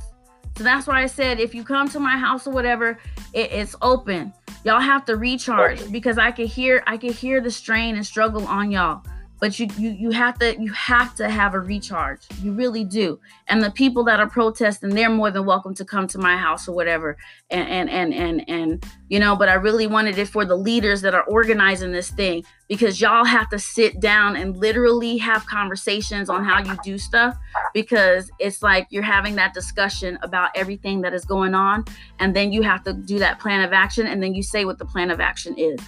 So 0.60 0.64
that's 0.64 0.86
why 0.86 1.02
I 1.02 1.06
said 1.06 1.40
if 1.40 1.54
you 1.54 1.64
come 1.64 1.88
to 1.88 1.98
my 1.98 2.18
house 2.18 2.46
or 2.46 2.50
whatever, 2.50 2.98
it, 3.32 3.50
it's 3.50 3.74
open. 3.80 4.30
Y'all 4.62 4.78
have 4.78 5.06
to 5.06 5.16
recharge 5.16 5.90
because 5.90 6.18
I 6.18 6.32
could 6.32 6.48
hear 6.48 6.82
I 6.86 6.98
could 6.98 7.12
hear 7.12 7.40
the 7.40 7.50
strain 7.50 7.96
and 7.96 8.04
struggle 8.04 8.46
on 8.46 8.70
y'all. 8.70 9.02
But 9.40 9.58
you 9.58 9.68
you 9.78 9.90
you 9.90 10.10
have 10.10 10.38
to 10.40 10.60
you 10.60 10.72
have 10.72 11.14
to 11.16 11.28
have 11.28 11.54
a 11.54 11.60
recharge. 11.60 12.20
You 12.42 12.52
really 12.52 12.84
do. 12.84 13.18
And 13.48 13.62
the 13.62 13.70
people 13.70 14.04
that 14.04 14.20
are 14.20 14.28
protesting, 14.28 14.90
they're 14.90 15.08
more 15.08 15.30
than 15.30 15.46
welcome 15.46 15.74
to 15.76 15.84
come 15.84 16.06
to 16.08 16.18
my 16.18 16.36
house 16.36 16.68
or 16.68 16.74
whatever. 16.74 17.16
And 17.50 17.68
and 17.68 17.90
and 17.90 18.14
and 18.14 18.48
and 18.48 18.84
you 19.08 19.18
know, 19.18 19.34
but 19.34 19.48
I 19.48 19.54
really 19.54 19.86
wanted 19.86 20.18
it 20.18 20.28
for 20.28 20.44
the 20.44 20.56
leaders 20.56 21.00
that 21.02 21.14
are 21.14 21.24
organizing 21.24 21.92
this 21.92 22.10
thing 22.10 22.44
because 22.68 23.00
y'all 23.00 23.24
have 23.24 23.48
to 23.48 23.58
sit 23.58 23.98
down 23.98 24.36
and 24.36 24.56
literally 24.56 25.16
have 25.16 25.44
conversations 25.46 26.30
on 26.30 26.44
how 26.44 26.62
you 26.62 26.78
do 26.84 26.96
stuff 26.98 27.36
because 27.74 28.30
it's 28.38 28.62
like 28.62 28.86
you're 28.90 29.02
having 29.02 29.34
that 29.34 29.52
discussion 29.52 30.16
about 30.22 30.50
everything 30.54 31.00
that 31.00 31.12
is 31.12 31.24
going 31.24 31.52
on 31.52 31.84
and 32.20 32.34
then 32.34 32.52
you 32.52 32.62
have 32.62 32.84
to 32.84 32.92
do 32.92 33.18
that 33.18 33.40
plan 33.40 33.64
of 33.64 33.72
action 33.72 34.06
and 34.06 34.22
then 34.22 34.34
you 34.34 34.42
say 34.42 34.64
what 34.64 34.78
the 34.78 34.84
plan 34.84 35.10
of 35.10 35.18
action 35.18 35.52
is 35.58 35.80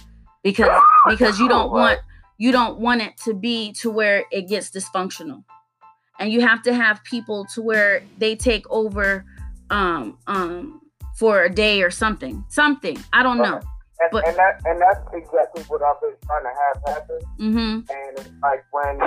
because 0.43 0.81
because 1.07 1.39
you 1.39 1.47
don't 1.47 1.71
want 1.71 1.99
you 2.37 2.51
don't 2.51 2.79
want 2.79 3.01
it 3.01 3.17
to 3.25 3.33
be 3.33 3.73
to 3.73 3.89
where 3.89 4.25
it 4.31 4.47
gets 4.47 4.69
dysfunctional. 4.71 5.43
And 6.19 6.31
you 6.31 6.41
have 6.41 6.61
to 6.63 6.73
have 6.73 7.03
people 7.03 7.45
to 7.53 7.61
where 7.61 8.03
they 8.17 8.35
take 8.35 8.69
over 8.69 9.25
um 9.69 10.17
um 10.27 10.81
for 11.17 11.43
a 11.43 11.49
day 11.49 11.81
or 11.81 11.89
something 11.89 12.43
something 12.49 12.97
i 13.13 13.23
don't 13.23 13.37
know. 13.37 13.61
And, 13.99 14.09
But- 14.11 14.27
and 14.27 14.35
that 14.37 14.61
and 14.65 14.81
that's 14.81 14.99
exactly 15.13 15.63
what 15.63 15.81
I've 15.81 15.99
been 16.01 16.15
trying 16.25 16.43
to 16.43 16.49
have 16.49 16.95
happen. 16.95 17.19
mm-hmm. 17.39 17.91
And 17.91 18.19
it's 18.19 18.31
like 18.41 18.63
when 18.71 18.99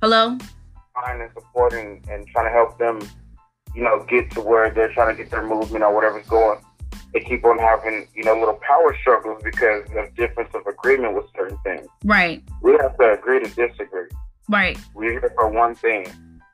hello? 0.00 0.38
Trying 0.96 1.20
and 1.20 1.30
supporting 1.32 2.04
and 2.10 2.26
trying 2.28 2.46
to 2.46 2.52
help 2.52 2.78
them, 2.78 3.00
you 3.74 3.82
know, 3.82 4.04
get 4.08 4.30
to 4.32 4.40
where 4.40 4.70
they're 4.70 4.92
trying 4.92 5.14
to 5.14 5.22
get 5.22 5.30
their 5.30 5.46
movement 5.46 5.84
or 5.84 5.94
whatever's 5.94 6.26
going. 6.26 6.60
They 7.14 7.20
keep 7.20 7.44
on 7.44 7.58
having, 7.58 8.08
you 8.14 8.24
know, 8.24 8.34
little 8.34 8.58
power 8.66 8.94
struggles 9.00 9.40
because 9.44 9.84
of 9.96 10.14
difference 10.16 10.50
of 10.52 10.66
agreement 10.66 11.14
with 11.14 11.26
certain 11.36 11.56
things. 11.64 11.86
right 12.04 12.42
We 12.60 12.72
have 12.72 12.98
to 12.98 13.12
agree 13.12 13.38
to 13.40 13.48
disagree. 13.48 14.08
right 14.48 14.76
We're 14.94 15.12
here 15.12 15.32
for 15.36 15.48
one 15.48 15.74
thing. 15.76 16.06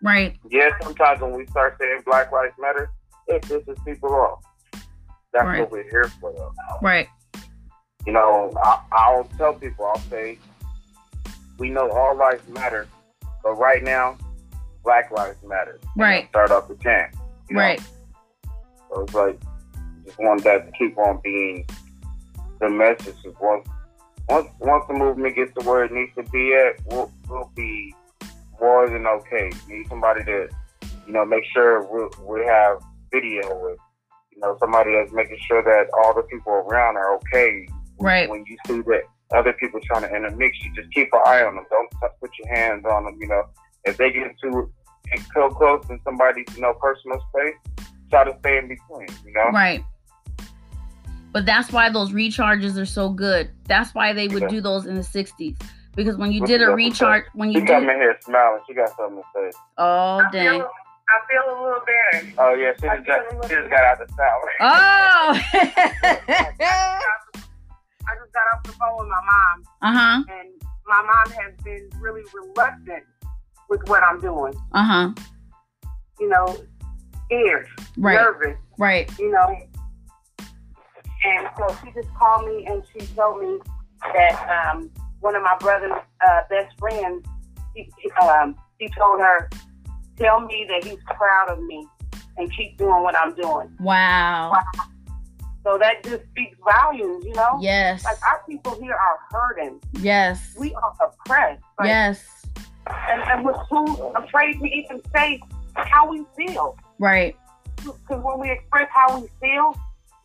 right 0.03 0.37
Yeah, 0.51 0.71
sometimes 0.83 1.21
when 1.23 1.33
we 1.33 1.47
start 1.47 1.77
saying 1.81 2.03
Black 2.05 2.31
Lives 2.31 2.53
Matter, 2.61 2.91
it 3.29 3.43
pisses 3.43 3.83
people 3.87 4.13
off. 4.15 4.45
That's 5.33 5.47
Right. 5.47 5.61
what 5.61 5.71
we're 5.71 5.89
here 5.91 6.11
for, 6.21 6.33
though. 6.33 6.53
right 6.83 7.09
You 8.07 8.13
know, 8.13 8.53
I, 8.63 8.81
I'll 8.93 9.25
tell 9.39 9.55
people, 9.55 9.87
I'll 9.87 9.99
say, 10.11 10.39
we 11.59 11.71
know 11.71 11.91
all 11.91 12.17
lives 12.17 12.47
matter, 12.49 12.87
but 13.43 13.55
right 13.55 13.83
now, 13.83 14.17
Black 14.85 15.11
Lives 15.11 15.43
Matter. 15.45 15.79
Right. 15.97 16.29
Start 16.31 16.51
off 16.51 16.69
the 16.69 16.75
chant. 16.77 17.15
you 17.49 17.57
know? 17.57 17.61
right 17.63 17.81
So 18.89 19.03
it's 19.03 19.15
like, 19.15 19.39
just 20.11 20.21
want 20.21 20.45
that 20.45 20.67
to 20.67 20.73
keep 20.73 20.99
on 20.99 21.21
being 21.23 21.67
the 22.61 22.69
message. 22.69 23.17
Is 23.25 23.35
Once, 23.41 23.67
once, 24.29 24.49
once 24.61 24.85
the 24.89 24.95
movement 24.95 25.37
gets 25.37 25.53
to 25.59 25.65
where 25.67 25.85
it 25.85 25.93
needs 25.93 26.13
to 26.17 26.23
be 26.31 26.55
at, 26.55 26.85
we'll, 26.87 27.11
we'll 27.29 27.51
be 27.55 27.95
more 28.61 28.89
than 28.89 29.07
okay. 29.07 29.51
Need 29.69 29.89
somebody 29.89 30.25
to, 30.25 30.49
you 31.07 31.13
know, 31.13 31.25
make 31.25 31.45
sure 31.53 31.83
we 31.83 32.41
we 32.41 32.45
have 32.45 32.79
video 33.13 33.43
with, 33.63 33.79
you 34.33 34.41
know, 34.41 34.57
somebody 34.61 34.93
that's 34.93 35.13
making 35.13 35.39
sure 35.47 35.63
that 35.63 35.87
all 35.99 36.15
the 36.15 36.23
people 36.23 36.53
around 36.53 36.97
are 36.97 37.15
okay. 37.17 37.67
Right. 37.99 38.29
When 38.29 38.45
you 38.47 38.57
see 38.67 38.81
that 38.83 39.03
other 39.35 39.53
people 39.55 39.81
trying 39.85 40.03
to 40.03 40.15
intermix, 40.15 40.59
you 40.63 40.75
just 40.75 40.93
keep 40.93 41.09
an 41.13 41.21
eye 41.27 41.43
on 41.43 41.57
them. 41.57 41.65
Don't 41.71 41.91
put 42.21 42.31
your 42.39 42.55
hands 42.55 42.85
on 42.85 43.05
them. 43.05 43.17
You 43.21 43.29
know, 43.29 43.43
if 43.85 43.97
they 43.97 44.11
get 44.11 44.35
too 44.43 44.73
too 45.35 45.49
close 45.57 45.85
in 45.89 45.99
somebody's, 46.05 46.47
you 46.55 46.63
know, 46.63 46.75
personal 46.75 47.21
space, 47.31 47.87
try 48.11 48.25
to 48.25 48.37
stay 48.41 48.59
in 48.59 48.69
between. 48.69 49.09
You 49.25 49.33
know. 49.33 49.51
Right. 49.53 49.83
But 51.33 51.47
that's 51.47 51.71
why 51.73 51.91
those 51.91 52.13
recharges 52.13 52.77
are 52.81 52.87
so 52.87 53.09
good. 53.11 53.51
That's 53.67 53.95
why 53.95 54.13
they 54.13 54.29
would 54.29 54.43
Yeah. 54.43 54.49
do 54.49 54.61
those 54.61 54.87
in 54.87 54.95
the 54.97 55.03
60s. 55.05 55.57
Because 55.95 56.17
when 56.17 56.33
you 56.33 56.45
did 56.47 56.61
a 56.63 56.67
got 56.67 56.71
to 56.77 56.83
say? 56.83 56.89
recharge, 56.89 57.25
when 57.35 57.51
you 57.53 57.61
She 57.61 57.67
come 57.67 57.83
did, 57.87 57.91
in 57.95 58.01
here 58.01 58.17
smiling. 58.23 58.61
She 58.67 58.75
got 58.75 58.89
something 58.97 59.17
to 59.19 59.23
say. 59.53 59.59
oh, 59.79 60.19
I 60.19 60.31
dang. 60.33 60.61
feel, 60.61 60.69
I 61.09 61.21
feel 61.29 61.43
a 61.47 61.57
little 61.63 61.81
better. 61.85 62.33
Oh 62.39 62.55
yeah, 62.55 62.73
she 62.81 62.87
just 62.87 63.07
got, 63.07 63.49
she 63.49 63.55
just 63.57 63.71
got 63.71 63.85
out 63.85 64.01
of 64.01 64.09
the 64.09 64.15
shower. 64.15 64.51
Oh! 64.61 65.41
I 68.09 68.15
just 68.19 68.33
got 68.33 68.43
off 68.55 68.63
the 68.65 68.73
phone 68.73 68.97
with 68.99 69.09
my 69.09 69.21
mom, 69.25 69.63
uh 69.83 69.93
huh. 69.93 70.25
and 70.29 70.49
my 70.87 71.03
mom 71.03 71.33
has 71.33 71.53
been 71.63 71.89
really 72.01 72.23
reluctant 72.35 73.05
with 73.69 73.81
what 73.89 74.03
I'm 74.03 74.21
doing. 74.21 74.55
Uh 74.73 74.85
huh. 74.85 75.11
You 76.19 76.29
know, 76.29 76.57
scared, 77.27 77.69
Right. 77.97 78.15
nervous. 78.15 78.57
Right. 78.79 79.11
You 79.19 79.31
know. 79.31 79.57
And 81.25 81.49
so 81.57 81.77
she 81.85 81.93
just 81.93 82.13
called 82.15 82.47
me 82.47 82.67
and 82.67 82.83
she 82.93 83.07
told 83.15 83.43
me 83.43 83.59
that 84.15 84.73
um, 84.75 84.91
one 85.21 85.37
of 85.37 85.43
my 85.43 85.57
brother's 85.61 85.93
uh, 85.93 86.41
best 86.49 86.79
friends, 86.79 87.27
he, 87.75 87.91
he, 87.99 88.11
um, 88.13 88.57
he 88.79 88.89
told 88.99 89.21
her, 89.21 89.51
"Tell 90.17 90.41
me 90.41 90.67
that 90.69 90.85
he's 90.85 90.99
proud 91.05 91.51
of 91.51 91.63
me 91.63 91.87
and 92.39 92.51
keep 92.57 92.79
doing 92.79 93.03
what 93.03 93.15
I'm 93.17 93.35
doing." 93.35 93.71
Wow. 93.81 94.53
So 95.63 95.77
that 95.79 96.03
just 96.03 96.25
speaks 96.31 96.57
volumes, 96.65 97.25
you 97.25 97.35
know. 97.35 97.59
Yes. 97.61 98.05
Like 98.05 98.17
our 98.27 98.43
people 98.49 98.81
here 98.81 98.95
are 98.95 99.19
hurting. 99.31 99.81
Yes. 100.01 100.55
We 100.59 100.75
are 100.75 100.95
oppressed. 101.03 101.63
Like, 101.79 101.89
Yes. 101.89 102.47
And, 102.87 103.23
and 103.23 103.45
we're 103.45 103.63
too 103.69 104.13
afraid 104.17 104.59
to 104.59 104.65
even 104.65 105.03
say 105.15 105.41
how 105.75 106.11
we 106.11 106.25
feel. 106.37 106.77
Right. 106.99 107.37
Because 107.77 108.23
when 108.23 108.41
we 108.41 108.51
express 108.51 108.89
how 108.91 109.21
we 109.21 109.29
feel, 109.41 109.75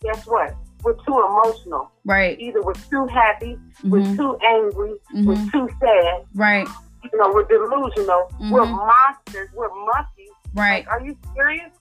guess 0.02 0.26
what? 0.26 0.56
We're 0.86 0.94
too 0.94 1.20
emotional. 1.20 1.92
Right. 2.06 2.40
Either 2.40 2.62
we're 2.62 2.74
too 2.74 3.08
happy, 3.08 3.58
we're 3.84 4.02
Mhm. 4.02 4.16
too 4.18 4.38
angry, 4.46 4.94
we're 5.26 5.34
Mhm. 5.36 5.52
too 5.52 5.68
sad. 5.80 6.26
Right. 6.36 6.68
You 7.04 7.20
know, 7.20 7.32
we're 7.34 7.44
delusional. 7.46 8.30
We're 8.52 8.62
Mhm. 8.62 8.88
monsters. 8.88 9.50
We're 9.56 9.74
monkeys. 9.74 10.30
Right. 10.54 10.86
Like, 10.86 10.94
are 10.94 11.02
you 11.02 11.18
serious? 11.36 11.72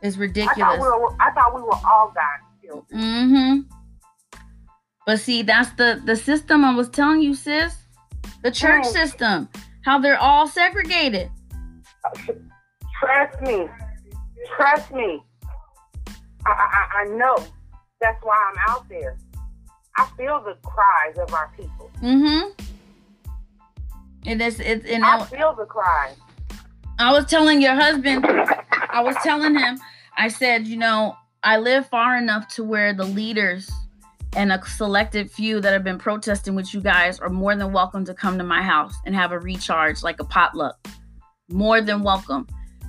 It's 0.00 0.16
I 0.16 0.18
thought 0.18 0.18
ridiculous. 0.20 0.80
we 0.80 0.88
were. 0.88 1.16
I 1.20 1.30
thought 1.32 1.54
we 1.54 1.60
were 1.62 1.78
all 1.84 2.12
God's 2.14 2.44
children. 2.64 3.00
Mm-hmm. 3.00 3.60
But 5.06 5.20
see, 5.20 5.42
that's 5.42 5.70
the 5.72 6.00
the 6.04 6.16
system 6.16 6.64
I 6.64 6.74
was 6.74 6.88
telling 6.88 7.20
you, 7.20 7.34
sis. 7.34 7.76
The 8.42 8.50
church 8.50 8.84
Mm. 8.84 8.92
system. 8.92 9.48
How 9.84 9.98
they're 9.98 10.18
all 10.18 10.46
segregated. 10.46 11.30
Trust 13.00 13.40
me. 13.42 13.68
Trust 14.56 14.92
me. 14.92 15.22
I, 16.46 16.50
I, 16.50 17.00
I 17.00 17.04
know. 17.16 17.36
That's 18.00 18.22
why 18.22 18.36
I'm 18.52 18.74
out 18.74 18.88
there. 18.88 19.16
I 19.96 20.06
feel 20.16 20.40
the 20.44 20.56
cries 20.62 21.18
of 21.18 21.32
our 21.34 21.50
people. 21.56 21.90
Mm-hmm. 22.00 22.50
And 24.26 24.42
it's 24.42 24.60
it's 24.60 24.86
and 24.86 25.04
I 25.04 25.18
I, 25.18 25.24
feel 25.24 25.54
the 25.54 25.64
cries. 25.64 26.16
I 26.98 27.12
was 27.12 27.26
telling 27.26 27.60
your 27.60 27.74
husband, 27.74 28.24
I 28.26 29.00
was 29.02 29.16
telling 29.22 29.56
him, 29.56 29.78
I 30.16 30.28
said, 30.28 30.66
you 30.66 30.76
know, 30.76 31.16
I 31.42 31.58
live 31.58 31.88
far 31.88 32.16
enough 32.16 32.48
to 32.54 32.64
where 32.64 32.92
the 32.92 33.04
leaders 33.04 33.70
and 34.36 34.52
a 34.52 34.64
selected 34.64 35.30
few 35.30 35.60
that 35.60 35.72
have 35.72 35.84
been 35.84 35.98
protesting 35.98 36.54
with 36.54 36.74
you 36.74 36.80
guys 36.80 37.18
are 37.18 37.30
more 37.30 37.56
than 37.56 37.72
welcome 37.72 38.04
to 38.04 38.14
come 38.14 38.38
to 38.38 38.44
my 38.44 38.62
house 38.62 38.94
and 39.06 39.14
have 39.14 39.32
a 39.32 39.38
recharge 39.38 40.02
like 40.02 40.20
a 40.20 40.24
potluck. 40.24 40.76
More 41.48 41.80
than 41.80 42.02
welcome. 42.02 42.46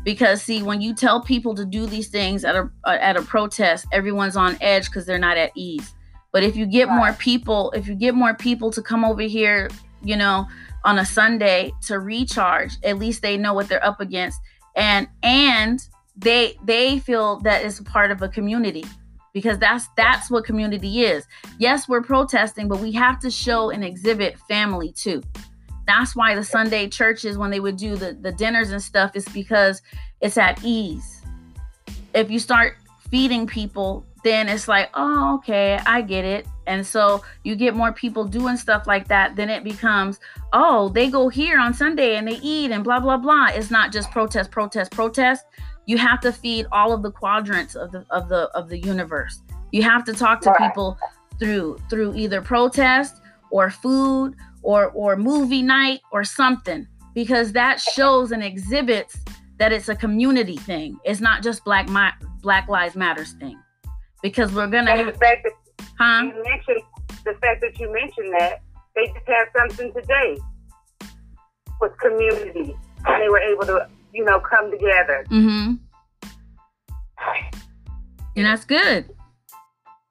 Because 0.10 0.41
see, 0.41 0.63
when 0.63 0.82
you 0.82 0.95
tell 0.95 1.22
people 1.22 1.54
to 1.54 1.63
do 1.63 1.86
these 1.86 2.08
things 2.08 2.43
at 2.43 2.56
a 2.56 2.67
uh, 2.84 2.98
at 3.00 3.15
a 3.15 3.22
protest, 3.22 3.86
everyone's 3.91 4.36
on 4.36 4.58
edge 4.60 4.86
because 4.86 5.06
they're 5.06 5.19
not 5.19 5.38
at 5.38 5.52
ease. 5.54 5.93
But 6.32 6.41
if 6.41 6.56
you 6.56 6.65
get 6.65 6.89
more 6.89 7.13
people, 7.13 7.72
if 7.76 7.88
you 7.88 7.93
get 7.93 8.15
more 8.15 8.34
people 8.34 8.72
to 8.72 8.82
come 8.82 9.06
over 9.06 9.22
here, 9.22 9.69
you 10.04 10.17
know, 10.17 10.48
on 10.84 10.98
a 10.98 11.06
Sunday 11.06 11.72
to 11.84 12.00
recharge, 12.00 12.72
at 12.84 12.98
least 12.98 13.22
they 13.22 13.38
know 13.38 13.54
what 13.54 13.69
they're 13.69 13.86
up 13.86 14.02
against, 14.02 14.41
and 14.76 15.08
and 15.22 15.80
they 16.17 16.58
they 16.63 16.98
feel 16.98 17.39
that 17.41 17.63
it's 17.63 17.78
a 17.78 17.84
part 17.84 18.10
of 18.10 18.24
a 18.24 18.30
community 18.30 18.86
because 19.32 19.60
that's 19.60 19.89
that's 19.95 20.32
what 20.32 20.43
community 20.43 21.04
is. 21.04 21.28
Yes, 21.60 21.88
we're 21.88 22.02
protesting, 22.02 22.67
but 22.67 22.80
we 22.80 22.91
have 22.93 23.19
to 23.19 23.30
show 23.30 23.69
and 23.69 23.86
exhibit 23.86 24.39
family 24.50 24.91
too. 24.91 25.22
That's 25.89 26.15
why 26.15 26.36
the 26.36 26.43
Sunday 26.43 26.88
churches, 26.88 27.38
when 27.38 27.49
they 27.49 27.60
would 27.60 27.78
do 27.78 27.95
the, 27.95 28.13
the 28.13 28.32
dinners 28.32 28.71
and 28.71 28.82
stuff, 28.82 29.15
is 29.15 29.28
because 29.30 29.82
it's 30.21 30.38
at 30.38 30.63
ease. 30.63 31.21
If 32.13 32.30
you 32.30 32.39
start 32.39 32.75
feeding 33.10 33.47
people 33.47 34.06
then 34.23 34.49
it's 34.49 34.67
like, 34.67 34.89
oh, 34.93 35.36
okay, 35.36 35.80
I 35.86 36.02
get 36.02 36.25
it. 36.25 36.45
And 36.67 36.86
so 36.86 37.23
you 37.43 37.56
get 37.56 37.75
more 37.75 37.91
people 37.91 38.25
doing 38.25 38.58
stuff 38.58 38.86
like 38.86 39.08
that, 39.08 39.36
then 39.36 39.49
it 39.49 39.63
becomes, 39.63 40.19
oh, 40.54 40.89
they 40.89 41.10
go 41.10 41.30
here 41.30 41.60
on 41.60 41.73
Sunday 41.73 42.15
and 42.15 42.28
they 42.28 42.38
eat 42.38 42.71
and 42.71 42.84
blah 42.84 42.99
blah 42.99 43.17
blah. 43.17 43.47
It's 43.47 43.71
not 43.71 43.91
just 43.91 44.12
protest, 44.12 44.52
protest, 44.52 44.91
protest. 44.91 45.45
You 45.86 45.97
have 45.97 46.19
to 46.21 46.32
feed 46.32 46.67
all 46.71 46.91
of 46.93 47.02
the 47.02 47.12
quadrants 47.12 47.75
of 47.75 47.91
the 47.91 48.06
of 48.10 48.30
the 48.30 48.49
of 48.54 48.69
the 48.69 48.78
universe. 48.78 49.41
You 49.71 49.84
have 49.84 50.04
to 50.06 50.13
talk 50.13 50.41
to 50.41 50.54
people 50.60 50.97
through 51.39 51.80
through 51.89 52.15
either 52.15 52.41
protest 52.41 53.21
or 53.52 53.71
food 53.71 54.36
or 54.62 54.91
or 54.91 55.15
movie 55.15 55.62
night 55.62 56.02
or 56.12 56.24
something 56.24 56.88
because 57.13 57.52
that 57.54 57.80
shows 57.80 58.32
and 58.32 58.43
exhibits 58.43 59.17
that 59.58 59.74
it's 59.74 59.89
a 59.89 59.95
community 59.95 60.56
thing. 60.58 60.98
It's 61.04 61.19
not 61.19 61.43
just 61.43 61.63
black 61.63 61.89
my 61.89 62.13
Black 62.41 62.67
Lives 62.69 62.95
Matters 62.95 63.34
thing. 63.34 63.60
Because 64.22 64.52
we're 64.54 64.67
gonna 64.67 64.91
And 64.91 65.08
the 65.10 65.13
fact 65.13 65.43
that 65.43 65.54
huh? 65.98 66.24
you 66.24 66.43
mentioned 66.43 66.82
the 67.26 67.34
fact 67.41 67.62
that 67.62 67.80
you 67.80 67.91
mentioned 67.91 68.34
that 68.39 68.62
they 68.95 69.06
just 69.08 69.28
had 69.28 69.45
something 69.58 69.93
today 69.93 70.38
with 71.80 71.98
community, 72.00 72.76
and 73.06 73.22
they 73.22 73.30
were 73.30 73.39
able 73.39 73.65
to, 73.65 73.88
you 74.13 74.26
know, 74.26 74.39
come 74.39 74.72
together. 74.72 75.26
Mm-hmm. 75.30 75.76
And 78.36 78.45
that's 78.45 78.65
good. 78.65 79.10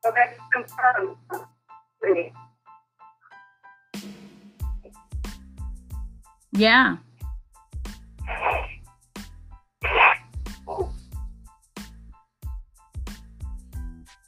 So 0.05 0.13
confirmed. 0.53 1.17
Yeah. 6.53 6.97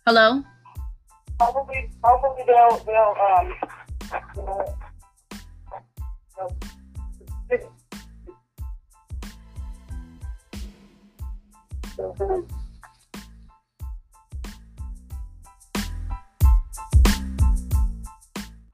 Hello? 0.06 0.42
Hopefully, 1.40 1.90
hopefully 2.02 2.42
they'll 2.46 2.78
they'll 2.84 3.14
um. 3.26 3.54
You 4.36 4.42
know, 4.42 4.76
they'll- 6.38 6.56